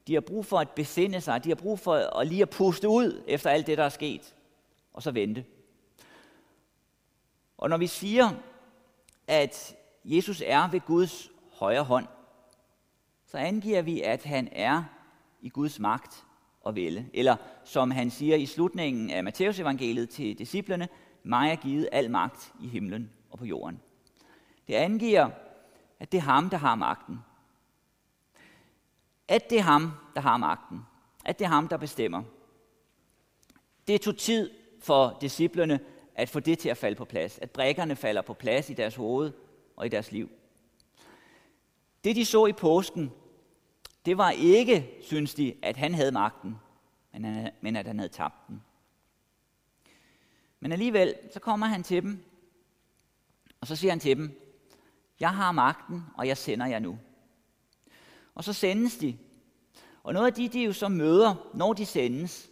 De 0.07 0.13
har 0.13 0.21
brug 0.21 0.45
for 0.45 0.59
at 0.59 0.69
besinde 0.69 1.21
sig. 1.21 1.43
De 1.43 1.49
har 1.49 1.55
brug 1.55 1.79
for 1.79 1.93
at 1.93 2.27
lige 2.27 2.41
at 2.41 2.49
puste 2.49 2.89
ud 2.89 3.23
efter 3.27 3.49
alt 3.49 3.67
det, 3.67 3.77
der 3.77 3.83
er 3.83 3.89
sket. 3.89 4.35
Og 4.93 5.03
så 5.03 5.11
vente. 5.11 5.45
Og 7.57 7.69
når 7.69 7.77
vi 7.77 7.87
siger, 7.87 8.29
at 9.27 9.75
Jesus 10.05 10.43
er 10.45 10.71
ved 10.71 10.81
Guds 10.81 11.31
højre 11.53 11.83
hånd, 11.83 12.07
så 13.25 13.37
angiver 13.37 13.81
vi, 13.81 14.01
at 14.01 14.23
han 14.23 14.49
er 14.51 14.83
i 15.41 15.49
Guds 15.49 15.79
magt 15.79 16.23
og 16.61 16.75
vælde. 16.75 17.09
Eller 17.13 17.35
som 17.63 17.91
han 17.91 18.11
siger 18.11 18.35
i 18.35 18.45
slutningen 18.45 19.11
af 19.11 19.23
Matteus 19.23 19.59
evangeliet 19.59 20.09
til 20.09 20.39
disciplerne, 20.39 20.87
mig 21.27 21.51
er 21.51 21.55
givet 21.55 21.89
al 21.91 22.11
magt 22.11 22.53
i 22.61 22.67
himlen 22.67 23.11
og 23.29 23.39
på 23.39 23.45
jorden. 23.45 23.81
Det 24.67 24.73
angiver, 24.73 25.29
at 25.99 26.11
det 26.11 26.17
er 26.17 26.21
ham, 26.21 26.49
der 26.49 26.57
har 26.57 26.75
magten 26.75 27.19
at 29.27 29.49
det 29.49 29.57
er 29.57 29.63
ham, 29.63 29.91
der 30.15 30.21
har 30.21 30.37
magten. 30.37 30.85
At 31.25 31.39
det 31.39 31.45
er 31.45 31.49
ham, 31.49 31.67
der 31.67 31.77
bestemmer. 31.77 32.23
Det 33.87 34.01
tog 34.01 34.17
tid 34.17 34.51
for 34.79 35.17
disciplerne 35.21 35.79
at 36.15 36.29
få 36.29 36.39
det 36.39 36.59
til 36.59 36.69
at 36.69 36.77
falde 36.77 36.95
på 36.95 37.05
plads. 37.05 37.39
At 37.39 37.51
brækkerne 37.51 37.95
falder 37.95 38.21
på 38.21 38.33
plads 38.33 38.69
i 38.69 38.73
deres 38.73 38.95
hoved 38.95 39.31
og 39.75 39.85
i 39.85 39.89
deres 39.89 40.11
liv. 40.11 40.29
Det 42.03 42.15
de 42.15 42.25
så 42.25 42.45
i 42.45 42.53
påsken, 42.53 43.11
det 44.05 44.17
var 44.17 44.31
ikke, 44.31 44.89
synes 45.01 45.33
de, 45.33 45.55
at 45.61 45.77
han 45.77 45.93
havde 45.93 46.11
magten, 46.11 46.55
men 47.61 47.75
at 47.75 47.87
han 47.87 47.99
havde 47.99 48.11
tabt 48.11 48.47
den. 48.47 48.63
Men 50.67 50.71
alligevel, 50.71 51.15
så 51.33 51.39
kommer 51.39 51.65
han 51.67 51.83
til 51.83 52.03
dem, 52.03 52.23
og 53.61 53.67
så 53.67 53.75
siger 53.75 53.91
han 53.91 53.99
til 53.99 54.17
dem, 54.17 54.51
jeg 55.19 55.35
har 55.35 55.51
magten, 55.51 56.03
og 56.17 56.27
jeg 56.27 56.37
sender 56.37 56.65
jer 56.65 56.79
nu. 56.79 56.99
Og 58.35 58.43
så 58.43 58.53
sendes 58.53 58.97
de. 58.97 59.17
Og 60.03 60.13
noget 60.13 60.27
af 60.27 60.33
de, 60.33 60.49
de 60.49 60.63
jo 60.63 60.73
så 60.73 60.87
møder, 60.87 61.49
når 61.53 61.73
de 61.73 61.85
sendes, 61.85 62.49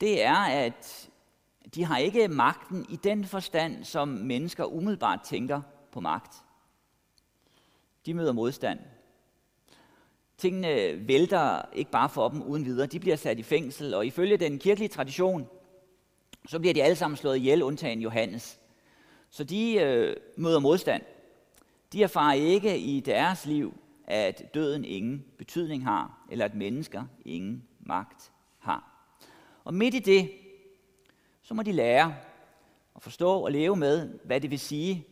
det 0.00 0.22
er, 0.22 0.36
at 0.36 1.10
de 1.74 1.84
har 1.84 1.98
ikke 1.98 2.28
magten 2.28 2.86
i 2.88 2.96
den 2.96 3.24
forstand, 3.24 3.84
som 3.84 4.08
mennesker 4.08 4.64
umiddelbart 4.64 5.20
tænker 5.24 5.62
på 5.92 6.00
magt. 6.00 6.34
De 8.06 8.14
møder 8.14 8.32
modstand. 8.32 8.78
Tingene 10.38 11.08
vælter 11.08 11.62
ikke 11.72 11.90
bare 11.90 12.08
for 12.08 12.28
dem 12.28 12.42
uden 12.42 12.64
videre. 12.64 12.86
De 12.86 13.00
bliver 13.00 13.16
sat 13.16 13.38
i 13.38 13.42
fængsel, 13.42 13.94
og 13.94 14.06
ifølge 14.06 14.36
den 14.36 14.58
kirkelige 14.58 14.88
tradition, 14.88 15.48
så 16.46 16.58
bliver 16.58 16.74
de 16.74 16.82
alle 16.82 16.96
sammen 16.96 17.16
slået 17.16 17.36
ihjel, 17.36 17.62
undtagen 17.62 18.00
Johannes. 18.00 18.60
Så 19.30 19.44
de 19.44 19.74
øh, 19.74 20.16
møder 20.36 20.58
modstand. 20.58 21.02
De 21.92 22.02
erfarer 22.02 22.32
ikke 22.32 22.78
i 22.78 23.00
deres 23.00 23.46
liv 23.46 23.74
at 24.06 24.54
døden 24.54 24.84
ingen 24.84 25.24
betydning 25.38 25.84
har, 25.84 26.26
eller 26.30 26.44
at 26.44 26.54
mennesker 26.54 27.04
ingen 27.24 27.68
magt 27.80 28.32
har. 28.58 29.06
Og 29.64 29.74
midt 29.74 29.94
i 29.94 29.98
det, 29.98 30.30
så 31.42 31.54
må 31.54 31.62
de 31.62 31.72
lære 31.72 32.14
at 32.96 33.02
forstå 33.02 33.40
og 33.40 33.52
leve 33.52 33.76
med, 33.76 34.18
hvad 34.24 34.40
det 34.40 34.50
vil 34.50 34.58
sige, 34.58 35.06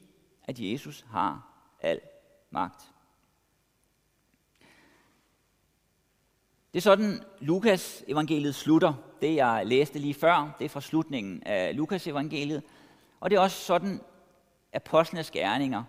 at 0.44 0.60
Jesus 0.60 1.06
har 1.10 1.48
al 1.80 2.00
magt. 2.50 2.92
Det 6.72 6.78
er 6.78 6.82
sådan, 6.82 7.22
Lukas 7.40 8.04
evangeliet 8.08 8.54
slutter. 8.54 9.07
Det, 9.20 9.34
jeg 9.34 9.62
læste 9.66 9.98
lige 9.98 10.14
før, 10.14 10.56
det 10.58 10.64
er 10.64 10.68
fra 10.68 10.80
slutningen 10.80 11.42
af 11.42 11.76
Lukas 11.76 12.06
evangeliet. 12.06 12.62
Og 13.20 13.30
det 13.30 13.36
er 13.36 13.40
også 13.40 13.56
sådan, 13.56 14.00
apostlenes 14.72 15.30
gerninger 15.30 15.84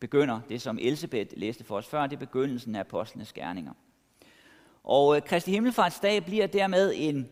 begynder, 0.00 0.40
det 0.48 0.62
som 0.62 0.78
Elisabeth 0.78 1.30
læste 1.36 1.64
for 1.64 1.76
os 1.76 1.86
før, 1.86 2.06
det 2.06 2.16
er 2.16 2.20
begyndelsen 2.20 2.74
af 2.74 2.80
apostlenes 2.80 3.32
gerninger. 3.32 3.72
Og 4.84 5.16
øh, 5.16 5.22
Kristi 5.22 5.50
Himmelfartsdag 5.50 6.24
bliver 6.24 6.46
dermed 6.46 6.92
en, 6.96 7.28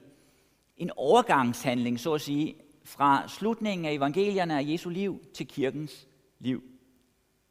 en 0.77 0.91
overgangshandling, 0.97 2.01
så 2.01 2.15
at 2.15 2.21
sige, 2.21 2.55
fra 2.85 3.29
slutningen 3.29 3.85
af 3.85 3.93
evangelierne 3.93 4.59
af 4.59 4.63
Jesu 4.67 4.91
liv 4.91 5.25
til 5.35 5.49
kirkens 5.49 6.09
liv, 6.39 6.63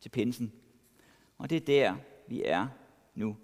til 0.02 0.10
pinsen. 0.10 0.54
Og 1.38 1.50
det 1.50 1.56
er 1.56 1.66
der, 1.66 1.96
vi 2.28 2.44
er 2.46 2.68
nu. 3.16 3.38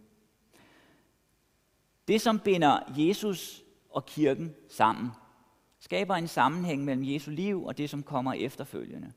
Det, 2.08 2.22
som 2.22 2.39
binder 2.39 2.79
Jesus 2.98 3.63
og 4.00 4.06
kirken 4.06 4.56
sammen, 4.70 5.10
skaber 5.79 6.15
en 6.15 6.27
sammenhæng 6.27 6.86
mellem 6.86 7.13
Jesu 7.13 7.32
liv 7.32 7.65
og 7.65 7.77
det, 7.77 7.89
som 7.89 8.03
kommer 8.03 8.34
efterfølgende. 8.34 9.13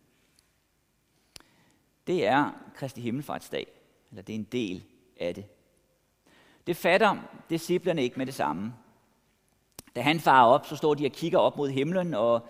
Det 2.06 2.26
er 2.26 2.50
Kristi 2.74 3.00
Himmelfartsdag, 3.00 3.66
eller 4.10 4.22
det 4.22 4.34
er 4.34 4.38
en 4.38 4.48
del 4.52 4.84
af 5.20 5.34
det. 5.34 5.44
Det 6.66 6.76
fatter 6.76 7.16
disciplerne 7.50 8.02
ikke 8.02 8.18
med 8.18 8.26
det 8.26 8.34
samme. 8.34 8.74
Da 9.96 10.00
han 10.00 10.20
farer 10.20 10.46
op, 10.46 10.66
så 10.66 10.76
står 10.76 10.94
de 10.94 11.06
og 11.06 11.12
kigger 11.12 11.38
op 11.38 11.56
mod 11.56 11.70
himlen, 11.70 12.14
og 12.14 12.46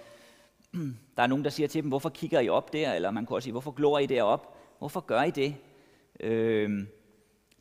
der 1.16 1.22
er 1.22 1.26
nogen, 1.26 1.44
der 1.44 1.50
siger 1.50 1.66
til 1.66 1.82
dem, 1.82 1.88
hvorfor 1.88 2.08
kigger 2.08 2.40
I 2.40 2.48
op 2.48 2.72
der? 2.72 2.92
Eller 2.92 3.10
man 3.10 3.26
kan 3.26 3.34
også 3.34 3.44
sige, 3.44 3.52
hvorfor 3.52 3.70
glor 3.70 3.98
I 3.98 4.06
derop? 4.06 4.56
Hvorfor 4.78 5.00
gør 5.00 5.22
I 5.22 5.30
det? 5.30 5.56
Øh, 6.20 6.86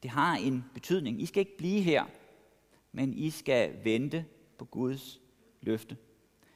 det 0.04 0.12
har 0.12 0.36
en 0.36 0.66
betydning. 0.74 1.22
I 1.22 1.26
skal 1.26 1.40
ikke 1.40 1.58
blive 1.58 1.82
her, 1.82 2.06
men 2.92 3.14
I 3.14 3.30
skal 3.30 3.74
vente 3.84 4.26
på 4.62 4.66
Guds 4.66 5.22
løfte. 5.62 5.98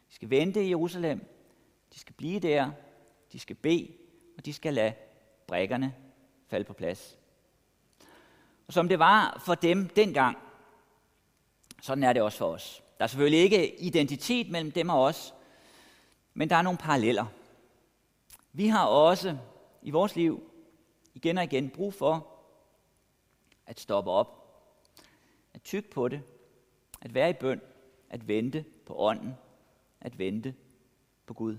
De 0.09 0.15
skal 0.15 0.29
vente 0.29 0.65
i 0.65 0.69
Jerusalem. 0.69 1.25
De 1.93 2.00
skal 2.00 2.15
blive 2.15 2.39
der. 2.39 2.71
De 3.31 3.39
skal 3.39 3.55
bede, 3.55 3.93
og 4.38 4.45
de 4.45 4.53
skal 4.53 4.74
lade 4.74 4.93
brækkerne 5.47 5.95
falde 6.47 6.65
på 6.65 6.74
plads. 6.74 7.17
Og 8.67 8.74
som 8.74 8.89
det 8.89 9.00
var 9.00 9.41
for 9.45 9.55
dem 9.55 9.88
dengang, 9.89 10.38
sådan 11.81 12.03
er 12.03 12.13
det 12.13 12.21
også 12.21 12.38
for 12.38 12.45
os. 12.45 12.83
Der 12.97 13.03
er 13.03 13.07
selvfølgelig 13.07 13.39
ikke 13.39 13.81
identitet 13.81 14.50
mellem 14.50 14.71
dem 14.71 14.89
og 14.89 15.01
os, 15.01 15.33
men 16.33 16.50
der 16.50 16.55
er 16.55 16.62
nogle 16.62 16.79
paralleller. 16.79 17.25
Vi 18.53 18.67
har 18.67 18.85
også 18.85 19.38
i 19.81 19.91
vores 19.91 20.15
liv 20.15 20.51
igen 21.13 21.38
og 21.38 21.43
igen 21.43 21.69
brug 21.69 21.93
for 21.93 22.27
at 23.65 23.79
stoppe 23.79 24.12
op, 24.12 24.62
at 25.53 25.62
tykke 25.62 25.89
på 25.89 26.07
det, 26.07 26.21
at 27.01 27.13
være 27.13 27.29
i 27.29 27.33
bøn, 27.33 27.62
at 28.15 28.27
vente 28.27 28.65
på 28.86 28.93
ånden, 28.98 29.34
at 30.01 30.19
vente 30.19 30.55
på 31.25 31.34
Gud. 31.34 31.57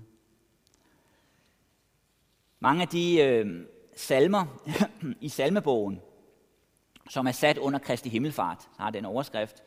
Mange 2.59 2.81
af 2.81 2.87
de 2.87 3.21
øh, 3.21 3.65
salmer 3.95 4.61
i 5.21 5.29
salmebogen, 5.29 6.01
som 7.09 7.27
er 7.27 7.31
sat 7.31 7.57
under 7.57 7.79
Kristi 7.79 8.09
Himmelfart, 8.09 8.69
har 8.77 8.89
den 8.89 9.05
overskrift, 9.05 9.63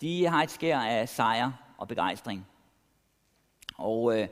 de 0.00 0.26
har 0.26 0.42
et 0.42 0.50
skær 0.50 0.78
af 0.78 1.08
sejr 1.08 1.74
og 1.78 1.88
begejstring. 1.88 2.46
Og 3.76 4.20
øh, 4.20 4.28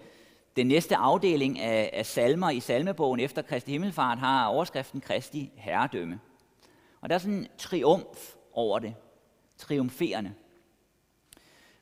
den 0.57 0.67
næste 0.67 0.97
afdeling 0.97 1.59
af, 1.59 1.91
af 1.93 2.07
salmer 2.07 2.51
i 2.51 2.61
salmebogen 2.61 3.21
efter 3.21 3.43
Kristi 3.43 3.71
Himmelfart 3.71 4.19
har 4.19 4.47
overskriften 4.47 5.01
Kristi 5.01 5.53
Herredømme. 5.55 6.21
Og 7.01 7.09
der 7.09 7.15
er 7.15 7.19
sådan 7.19 7.35
en 7.35 7.49
triumf 7.59 8.35
over 8.53 8.79
det. 8.79 8.95
Triumferende. 9.59 10.35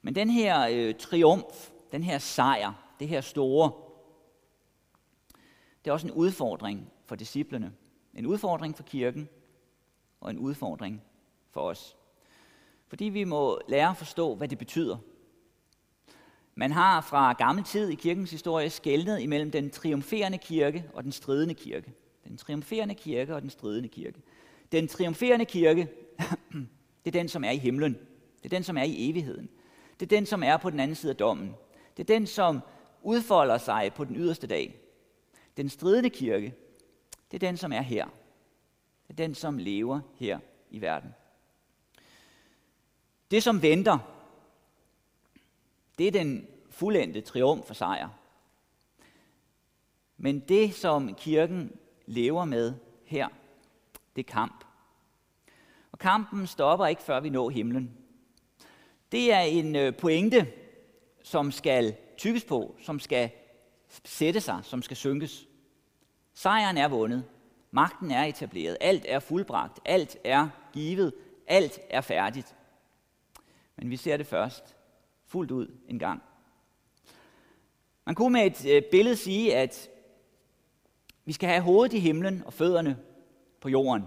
Men 0.03 0.15
den 0.15 0.31
her 0.31 0.69
øh, 0.71 0.95
triumf, 0.95 1.71
den 1.93 2.03
her 2.03 2.19
sejr, 2.19 2.95
det 3.01 3.09
her 3.09 3.21
store, 3.21 3.73
det 5.85 5.91
er 5.91 5.93
også 5.93 6.07
en 6.07 6.13
udfordring 6.13 6.91
for 7.07 7.17
disciplene. 7.17 7.73
En 8.15 8.27
udfordring 8.27 8.77
for 8.77 8.83
kirken, 8.83 9.29
og 10.21 10.31
en 10.31 10.39
udfordring 10.39 11.03
for 11.51 11.61
os. 11.61 11.97
Fordi 12.89 13.05
vi 13.05 13.25
må 13.25 13.61
lære 13.69 13.91
at 13.91 13.97
forstå, 13.97 14.35
hvad 14.35 14.49
det 14.49 14.59
betyder. 14.59 14.97
Man 16.55 16.73
har 16.73 17.01
fra 17.01 17.33
gammel 17.33 17.65
tid 17.65 17.89
i 17.89 17.95
kirkens 17.95 18.31
historie 18.31 18.71
skældnet 18.71 19.21
imellem 19.21 19.51
den 19.51 19.71
triumferende 19.71 20.39
kirke 20.39 20.85
og 20.95 21.05
den 21.05 21.13
stridende 21.13 21.55
kirke. 21.55 21.93
Den 22.25 22.37
triumferende 22.37 22.95
kirke 22.95 23.35
og 23.35 23.43
den 23.43 23.51
stridende 23.51 23.89
kirke. 23.89 24.23
Den 24.73 24.89
triumferende 24.89 25.45
kirke, 25.45 25.89
det 27.05 27.07
er 27.07 27.19
den, 27.21 27.29
som 27.29 27.45
er 27.45 27.51
i 27.51 27.59
himlen. 27.59 27.93
Det 28.43 28.45
er 28.45 28.57
den, 28.57 28.65
som 28.65 28.77
er 28.77 28.83
i 28.83 29.11
evigheden. 29.11 29.49
Det 30.03 30.13
er 30.13 30.17
den, 30.17 30.27
som 30.27 30.43
er 30.43 30.57
på 30.57 30.71
den 30.71 30.81
anden 30.81 30.95
side 30.95 31.11
af 31.11 31.17
dommen. 31.17 31.55
Det 31.97 32.03
er 32.03 32.15
den, 32.15 32.27
som 32.27 32.61
udfolder 33.03 33.59
sig 33.59 33.93
på 33.95 34.05
den 34.05 34.17
yderste 34.17 34.47
dag. 34.47 34.81
Den 35.57 35.69
stridende 35.69 36.11
kirke, 36.11 36.55
det 37.31 37.43
er 37.43 37.49
den, 37.49 37.57
som 37.57 37.73
er 37.73 37.81
her. 37.81 38.07
Det 39.03 39.11
er 39.11 39.15
den, 39.15 39.35
som 39.35 39.59
lever 39.59 40.01
her 40.15 40.39
i 40.71 40.81
verden. 40.81 41.15
Det, 43.31 43.43
som 43.43 43.63
venter, 43.63 43.99
det 45.99 46.07
er 46.07 46.13
den 46.13 46.47
fuldendte 46.71 47.21
triumf 47.21 47.67
for 47.67 47.75
sejr. 47.75 48.09
Men 50.17 50.41
det, 50.41 50.75
som 50.75 51.15
kirken 51.15 51.77
lever 52.07 52.45
med 52.45 52.75
her, 53.05 53.29
det 54.17 54.27
er 54.27 54.33
kamp. 54.33 54.65
Og 55.93 55.99
kampen 55.99 56.47
stopper 56.47 56.87
ikke, 56.87 57.03
før 57.03 57.21
vi 57.21 57.31
når 57.31 57.51
himlen. 57.51 58.02
Det 59.13 59.33
er 59.33 59.41
en 59.41 59.77
øh, 59.77 59.97
pointe, 59.97 60.53
som 61.23 61.53
skal 61.53 61.97
tykkes 62.17 62.45
på, 62.45 62.77
som 62.81 63.01
skal 63.01 63.31
sætte 64.05 64.41
sig, 64.41 64.61
som 64.63 64.83
skal 64.83 64.97
synkes. 64.97 65.49
Sejren 66.35 66.79
er 66.79 66.89
vundet. 66.89 67.25
Magten 67.71 68.11
er 68.11 68.25
etableret. 68.25 68.77
Alt 68.81 69.05
er 69.09 69.19
fuldbragt. 69.19 69.81
Alt 69.85 70.17
er 70.25 70.49
givet. 70.73 71.15
Alt 71.47 71.81
er 71.91 72.01
færdigt. 72.01 72.57
Men 73.77 73.91
vi 73.91 73.97
ser 73.97 74.17
det 74.17 74.27
først 74.27 74.77
fuldt 75.27 75.51
ud 75.51 75.67
en 75.89 75.99
gang. 75.99 76.23
Man 78.05 78.15
kunne 78.15 78.33
med 78.33 78.47
et 78.47 78.67
øh, 78.67 78.83
billede 78.91 79.17
sige, 79.17 79.57
at 79.57 79.91
vi 81.25 81.33
skal 81.33 81.49
have 81.49 81.63
hovedet 81.63 81.93
i 81.93 81.99
himlen 81.99 82.43
og 82.47 82.53
fødderne 82.53 82.99
på 83.61 83.69
jorden. 83.69 84.03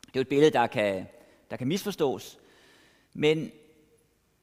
Det 0.00 0.06
er 0.06 0.20
jo 0.20 0.20
et 0.20 0.28
billede, 0.28 0.50
der 0.50 0.66
kan, 0.66 1.06
der 1.50 1.56
kan 1.56 1.68
misforstås. 1.68 2.38
Men 3.14 3.52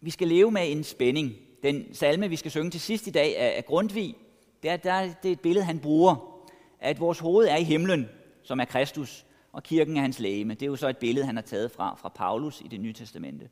vi 0.02 0.10
skal 0.10 0.28
leve 0.28 0.52
med 0.52 0.72
en 0.72 0.84
spænding. 0.84 1.36
Den 1.64 1.94
salme, 1.94 2.30
vi 2.30 2.36
skal 2.36 2.52
synge 2.52 2.72
til 2.72 2.82
sidst 2.82 3.08
i 3.08 3.12
dag 3.12 3.58
er 3.58 3.62
Grundtvig, 3.62 4.16
det 4.64 4.72
er, 4.72 4.78
der, 4.78 5.14
det 5.24 5.30
er 5.30 5.34
et 5.34 5.40
billede, 5.40 5.66
han 5.66 5.80
bruger, 5.80 6.44
at 6.80 7.00
vores 7.00 7.20
hoved 7.20 7.48
er 7.48 7.56
i 7.56 7.64
himlen, 7.64 8.10
som 8.44 8.60
er 8.60 8.66
Kristus, 8.66 9.26
og 9.52 9.64
kirken 9.64 9.98
er 9.98 10.02
hans 10.02 10.20
lægeme. 10.20 10.54
Det 10.54 10.62
er 10.62 10.68
jo 10.68 10.76
så 10.76 10.88
et 10.88 10.98
billede, 10.98 11.26
han 11.26 11.36
har 11.36 11.44
taget 11.44 11.72
fra, 11.72 11.96
fra 11.96 12.10
Paulus 12.10 12.62
i 12.62 12.68
det 12.68 12.82
nye 12.82 12.94
testamente. 12.94 13.50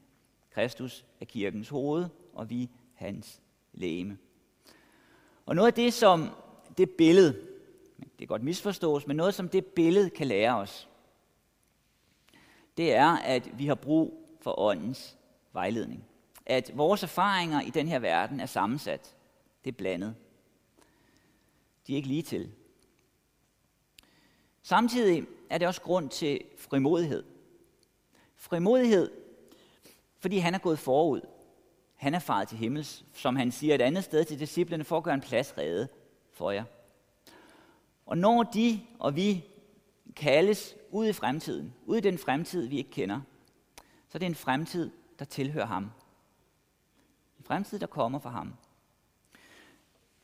Kristus 0.52 1.06
er 1.22 1.26
kirkens 1.26 1.70
hoved, 1.70 2.06
og 2.34 2.50
vi 2.50 2.70
hans 2.94 3.42
lægeme. 3.74 4.18
Og 5.46 5.56
noget 5.56 5.68
af 5.68 5.74
det, 5.74 5.94
som 5.94 6.30
det 6.78 6.90
billede, 6.90 7.34
det 8.00 8.18
kan 8.18 8.28
godt 8.28 8.44
misforstås, 8.44 9.08
men 9.08 9.18
noget, 9.18 9.34
som 9.34 9.50
det 9.50 9.66
billede 9.66 10.10
kan 10.10 10.28
lære 10.28 10.58
os, 10.58 10.90
det 12.78 12.94
er, 12.94 13.18
at 13.18 13.60
vi 13.60 13.66
har 13.66 13.76
brug 13.76 14.38
for 14.42 14.60
åndens 14.60 15.18
vejledning. 15.54 16.04
At 16.46 16.72
vores 16.74 17.04
erfaringer 17.04 17.62
i 17.62 17.70
den 17.70 17.88
her 17.88 18.00
verden 18.00 18.40
er 18.40 18.46
sammensat. 18.46 19.16
Det 19.64 19.72
er 19.72 19.76
blandet. 19.78 20.16
De 21.88 21.94
er 21.94 21.96
ikke 21.96 22.08
lige 22.08 22.22
til. 22.22 22.52
Samtidig 24.64 25.28
er 25.50 25.58
det 25.58 25.68
også 25.68 25.82
grund 25.82 26.10
til 26.10 26.42
frimodighed. 26.58 27.24
Frimodighed, 28.36 29.12
fordi 30.20 30.38
han 30.38 30.54
er 30.54 30.60
gået 30.60 30.80
forud. 30.80 31.22
Han 31.96 32.14
er 32.14 32.20
faret 32.20 32.48
til 32.48 32.58
himmels, 32.58 33.06
som 33.14 33.36
han 33.36 33.52
siger 33.52 33.76
et 33.76 33.82
andet 33.82 34.04
sted 34.04 34.26
til 34.26 34.40
disciplene, 34.40 34.84
for 34.84 34.98
at 34.98 35.04
gøre 35.04 35.14
en 35.14 35.22
plads 35.22 35.58
redde 35.58 35.88
for 36.32 36.52
jer. 36.52 36.64
Og 38.06 38.18
når 38.18 38.44
de 38.44 38.82
og 39.00 39.16
vi 39.16 39.46
kaldes 40.16 40.76
ud 40.92 41.08
i 41.08 41.14
fremtiden, 41.14 41.74
ud 41.86 41.98
i 41.98 42.02
den 42.02 42.18
fremtid, 42.18 42.68
vi 42.68 42.78
ikke 42.78 42.92
kender, 42.92 43.22
så 44.10 44.18
er 44.18 44.20
det 44.20 44.26
en 44.26 44.36
fremtid, 44.36 44.92
der 45.20 45.26
tilhører 45.26 45.66
ham. 45.66 45.92
Fremtid, 47.46 47.80
der 47.80 47.88
kommer 47.88 48.20
fra 48.20 48.30
ham. 48.30 48.54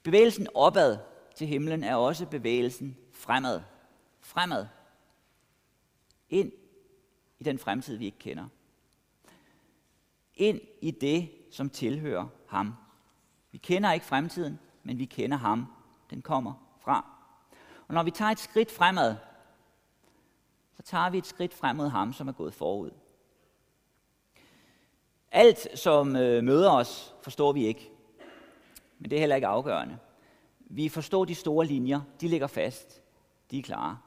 Bevægelsen 0.04 0.48
opad 0.56 0.98
til 1.36 1.48
himlen 1.48 1.84
er 1.84 1.96
også 1.96 2.26
bevægelsen 2.26 2.98
fremad. 3.14 3.62
Fremad. 4.22 4.68
Ind 6.30 6.52
i 7.40 7.44
den 7.44 7.60
fremtid, 7.60 7.98
vi 7.98 8.06
ikke 8.06 8.20
kender. 8.20 8.48
Ind 10.36 10.62
i 10.82 10.92
det, 10.92 11.32
som 11.52 11.70
tilhører 11.70 12.28
ham. 12.48 12.76
Vi 13.52 13.58
kender 13.58 13.92
ikke 13.92 14.06
fremtiden, 14.06 14.60
men 14.84 14.98
vi 14.98 15.06
kender 15.06 15.38
ham. 15.38 15.74
Den 16.10 16.22
kommer 16.22 16.54
fra. 16.80 17.12
Og 17.88 17.94
når 17.94 18.04
vi 18.04 18.12
tager 18.12 18.32
et 18.32 18.40
skridt 18.40 18.72
fremad, 18.72 19.16
så 20.78 20.84
tager 20.84 21.10
vi 21.10 21.18
et 21.18 21.28
skridt 21.28 21.54
frem 21.54 21.76
mod 21.76 21.88
ham, 21.88 22.14
som 22.14 22.28
er 22.28 22.32
gået 22.32 22.54
forud. 22.54 22.92
Alt, 25.32 25.80
som 25.80 26.16
øh, 26.16 26.44
møder 26.44 26.72
os, 26.72 27.16
forstår 27.22 27.52
vi 27.52 27.66
ikke. 27.66 27.92
Men 29.00 29.10
det 29.10 29.16
er 29.16 29.20
heller 29.20 29.36
ikke 29.36 29.48
afgørende. 29.48 29.98
vi 30.60 30.90
forstår 30.90 31.26
de 31.26 31.36
store 31.36 31.66
linjer. 31.66 32.02
De 32.22 32.28
ligger 32.28 32.48
fast. 32.48 33.02
De 33.52 33.60
er 33.60 33.64
klare. 33.64 33.98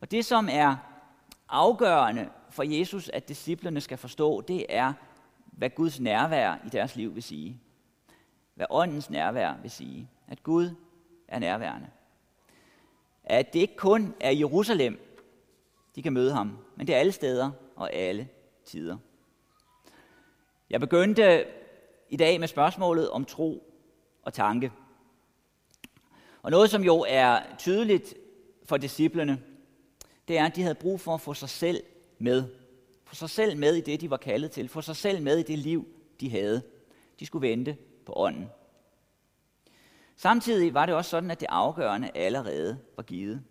Og 0.00 0.10
det, 0.10 0.24
som 0.24 0.48
er 0.52 0.76
afgørende 1.48 2.28
for 2.50 2.62
Jesus, 2.62 3.08
at 3.08 3.28
disciplerne 3.28 3.80
skal 3.80 3.98
forstå, 3.98 4.40
det 4.40 4.66
er, 4.68 4.92
hvad 5.44 5.70
Guds 5.70 6.00
nærvær 6.00 6.54
i 6.66 6.68
deres 6.68 6.96
liv 6.96 7.14
vil 7.14 7.22
sige. 7.22 7.60
Hvad 8.54 8.66
åndens 8.70 9.10
nærvær 9.10 9.54
vil 9.62 9.70
sige. 9.70 10.10
At 10.28 10.42
Gud 10.42 10.70
er 11.28 11.38
nærværende. 11.38 11.88
At 13.24 13.52
det 13.52 13.60
ikke 13.60 13.76
kun 13.76 14.14
er 14.20 14.30
Jerusalem, 14.30 15.22
de 15.94 16.02
kan 16.02 16.12
møde 16.12 16.32
ham, 16.32 16.58
men 16.76 16.86
det 16.86 16.94
er 16.94 16.98
alle 16.98 17.12
steder 17.12 17.50
og 17.76 17.92
alle 17.92 18.28
tider. 18.64 18.96
Jeg 20.70 20.80
begyndte 20.80 21.46
i 22.08 22.16
dag 22.16 22.40
med 22.40 22.48
spørgsmålet 22.48 23.10
om 23.10 23.24
tro 23.24 23.74
og 24.22 24.32
tanke. 24.32 24.72
Og 26.42 26.50
noget, 26.50 26.70
som 26.70 26.84
jo 26.84 27.04
er 27.08 27.40
tydeligt 27.58 28.14
for 28.64 28.76
disciplene, 28.76 29.42
det 30.28 30.38
er, 30.38 30.46
at 30.46 30.56
de 30.56 30.62
havde 30.62 30.74
brug 30.74 31.00
for 31.00 31.14
at 31.14 31.20
få 31.20 31.34
sig 31.34 31.48
selv 31.48 31.82
med. 32.18 32.44
Få 33.04 33.14
sig 33.14 33.30
selv 33.30 33.56
med 33.56 33.74
i 33.74 33.80
det, 33.80 34.00
de 34.00 34.10
var 34.10 34.16
kaldet 34.16 34.50
til. 34.50 34.68
Få 34.68 34.80
sig 34.80 34.96
selv 34.96 35.22
med 35.22 35.38
i 35.38 35.42
det 35.42 35.58
liv, 35.58 35.88
de 36.20 36.30
havde. 36.30 36.62
De 37.20 37.26
skulle 37.26 37.48
vente 37.48 37.76
på 38.06 38.12
ånden. 38.16 38.50
Samtidig 40.16 40.74
var 40.74 40.86
det 40.86 40.94
også 40.94 41.10
sådan, 41.10 41.30
at 41.30 41.40
det 41.40 41.46
afgørende 41.50 42.10
allerede 42.14 42.78
var 42.96 43.02
givet. 43.02 43.42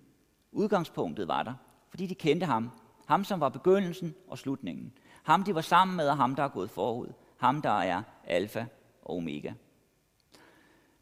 Udgangspunktet 0.52 1.28
var 1.28 1.44
der, 1.44 1.54
fordi 1.90 2.06
de 2.06 2.16
kendte 2.16 2.46
ham. 2.46 2.70
Ham, 3.06 3.24
som 3.24 3.40
var 3.40 3.50
begyndelsen 3.50 4.16
og 4.28 4.38
slutningen. 4.38 4.94
Ham, 5.30 5.44
de 5.44 5.56
var 5.56 5.62
sammen 5.62 5.98
med, 5.98 6.10
og 6.10 6.18
ham, 6.18 6.36
der 6.36 6.44
er 6.44 6.48
gået 6.48 6.70
forud. 6.70 7.08
Ham, 7.38 7.62
der 7.62 7.80
er 7.80 8.04
alfa 8.24 8.66
og 9.02 9.18
omega. 9.18 9.54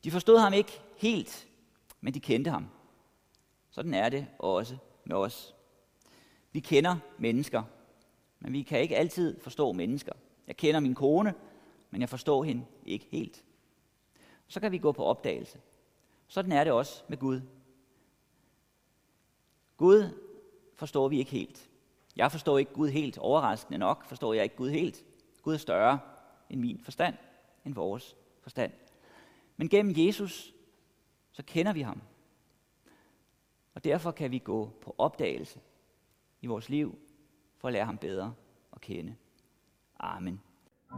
De 0.03 0.11
forstod 0.11 0.39
ham 0.39 0.53
ikke 0.53 0.81
helt, 0.97 1.47
men 2.01 2.13
de 2.13 2.19
kendte 2.19 2.51
ham. 2.51 2.67
Sådan 3.69 3.93
er 3.93 4.09
det 4.09 4.27
også 4.39 4.77
med 5.03 5.15
os. 5.15 5.55
Vi 6.51 6.59
kender 6.59 6.97
mennesker, 7.17 7.63
men 8.39 8.53
vi 8.53 8.61
kan 8.61 8.79
ikke 8.79 8.97
altid 8.97 9.39
forstå 9.41 9.71
mennesker. 9.71 10.13
Jeg 10.47 10.57
kender 10.57 10.79
min 10.79 10.95
kone, 10.95 11.33
men 11.91 12.01
jeg 12.01 12.09
forstår 12.09 12.43
hende 12.43 12.65
ikke 12.85 13.07
helt. 13.11 13.43
Så 14.47 14.59
kan 14.59 14.71
vi 14.71 14.77
gå 14.77 14.91
på 14.91 15.03
opdagelse. 15.03 15.59
Sådan 16.27 16.51
er 16.51 16.63
det 16.63 16.73
også 16.73 17.03
med 17.07 17.17
Gud. 17.17 17.41
Gud 19.77 20.09
forstår 20.75 21.07
vi 21.07 21.19
ikke 21.19 21.31
helt. 21.31 21.66
Jeg 22.17 22.31
forstår 22.31 22.57
ikke 22.57 22.73
Gud 22.73 22.89
helt. 22.89 23.17
Overraskende 23.17 23.77
nok 23.77 24.05
forstår 24.05 24.33
jeg 24.33 24.43
ikke 24.43 24.55
Gud 24.55 24.69
helt. 24.69 25.05
Gud 25.41 25.53
er 25.53 25.57
større 25.57 25.99
end 26.49 26.61
min 26.61 26.79
forstand, 26.83 27.15
end 27.65 27.73
vores 27.73 28.15
forstand. 28.41 28.71
Men 29.57 29.69
gennem 29.69 29.93
Jesus, 29.97 30.53
så 31.31 31.43
kender 31.43 31.73
vi 31.73 31.81
ham. 31.81 32.01
Og 33.75 33.83
derfor 33.83 34.11
kan 34.11 34.31
vi 34.31 34.37
gå 34.37 34.71
på 34.81 34.95
opdagelse 34.97 35.59
i 36.41 36.47
vores 36.47 36.69
liv, 36.69 36.97
for 37.57 37.67
at 37.67 37.73
lære 37.73 37.85
ham 37.85 37.97
bedre 37.97 38.33
at 38.73 38.81
kende. 38.81 39.15
Amen. 39.99 40.41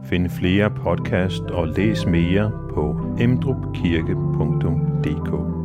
Find 0.04 0.30
flere 0.30 0.70
podcast 0.70 1.42
og 1.42 1.68
læs 1.68 2.06
mere 2.06 2.68
på 2.74 3.16
emdrupkirke.dk 3.20 5.59